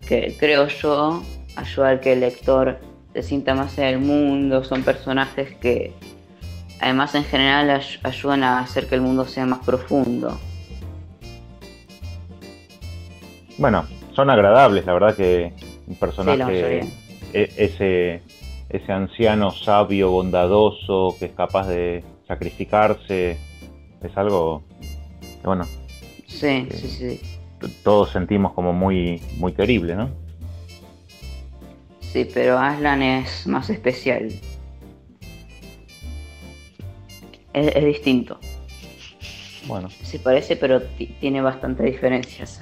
que 0.07 0.35
creo 0.39 0.67
yo 0.67 1.21
ayuda 1.55 1.89
al 1.89 1.99
que 1.99 2.13
el 2.13 2.21
lector 2.21 2.79
se 3.17 3.23
sienta 3.23 3.55
más 3.55 3.75
en 3.79 3.85
el 3.85 3.97
mundo. 3.97 4.63
Son 4.63 4.83
personajes 4.83 5.55
que 5.55 5.91
además 6.79 7.15
en 7.15 7.23
general 7.23 7.81
ayudan 8.03 8.43
a 8.43 8.59
hacer 8.59 8.85
que 8.85 8.93
el 8.93 9.01
mundo 9.01 9.25
sea 9.25 9.47
más 9.47 9.65
profundo. 9.65 10.37
Bueno, 13.57 13.85
son 14.13 14.29
agradables, 14.29 14.85
la 14.85 14.93
verdad 14.93 15.15
que 15.15 15.51
un 15.87 15.95
personaje 15.95 16.81
e, 17.33 17.51
ese, 17.57 18.21
ese 18.69 18.91
anciano 18.91 19.49
sabio, 19.49 20.11
bondadoso, 20.11 21.15
que 21.17 21.25
es 21.25 21.31
capaz 21.31 21.67
de 21.67 22.03
sacrificarse, 22.27 23.35
es 24.03 24.15
algo 24.15 24.61
que, 25.41 25.47
bueno, 25.47 25.65
sí, 26.27 26.67
sí, 26.69 26.87
sí. 26.87 27.21
todos 27.83 28.11
sentimos 28.11 28.53
como 28.53 28.73
muy, 28.73 29.19
muy 29.37 29.53
querible, 29.53 29.95
¿no? 29.95 30.26
Sí, 32.17 32.27
pero 32.33 32.57
Aslan 32.57 33.03
es 33.03 33.45
más 33.45 33.69
especial. 33.69 34.31
Es, 37.53 37.85
distinto. 37.85 38.39
Bueno. 39.67 39.87
Se 40.01 40.17
parece, 40.17 40.55
pero 40.55 40.81
tiene 41.19 41.41
bastante 41.41 41.83
diferencias. 41.83 42.59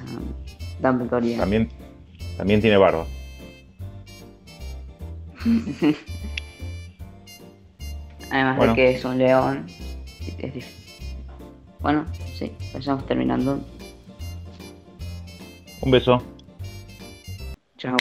También, 0.82 1.70
también 2.36 2.60
tiene 2.60 2.76
barba. 2.76 3.06
Además 8.30 8.60
de 8.60 8.74
que 8.74 8.92
es 8.96 9.06
un 9.06 9.18
león. 9.18 9.68
Bueno, 11.80 12.06
sí, 12.34 12.52
estamos 12.74 13.06
terminando. 13.06 13.64
Un 15.80 15.92
beso. 15.92 16.22
Chao. 17.78 17.96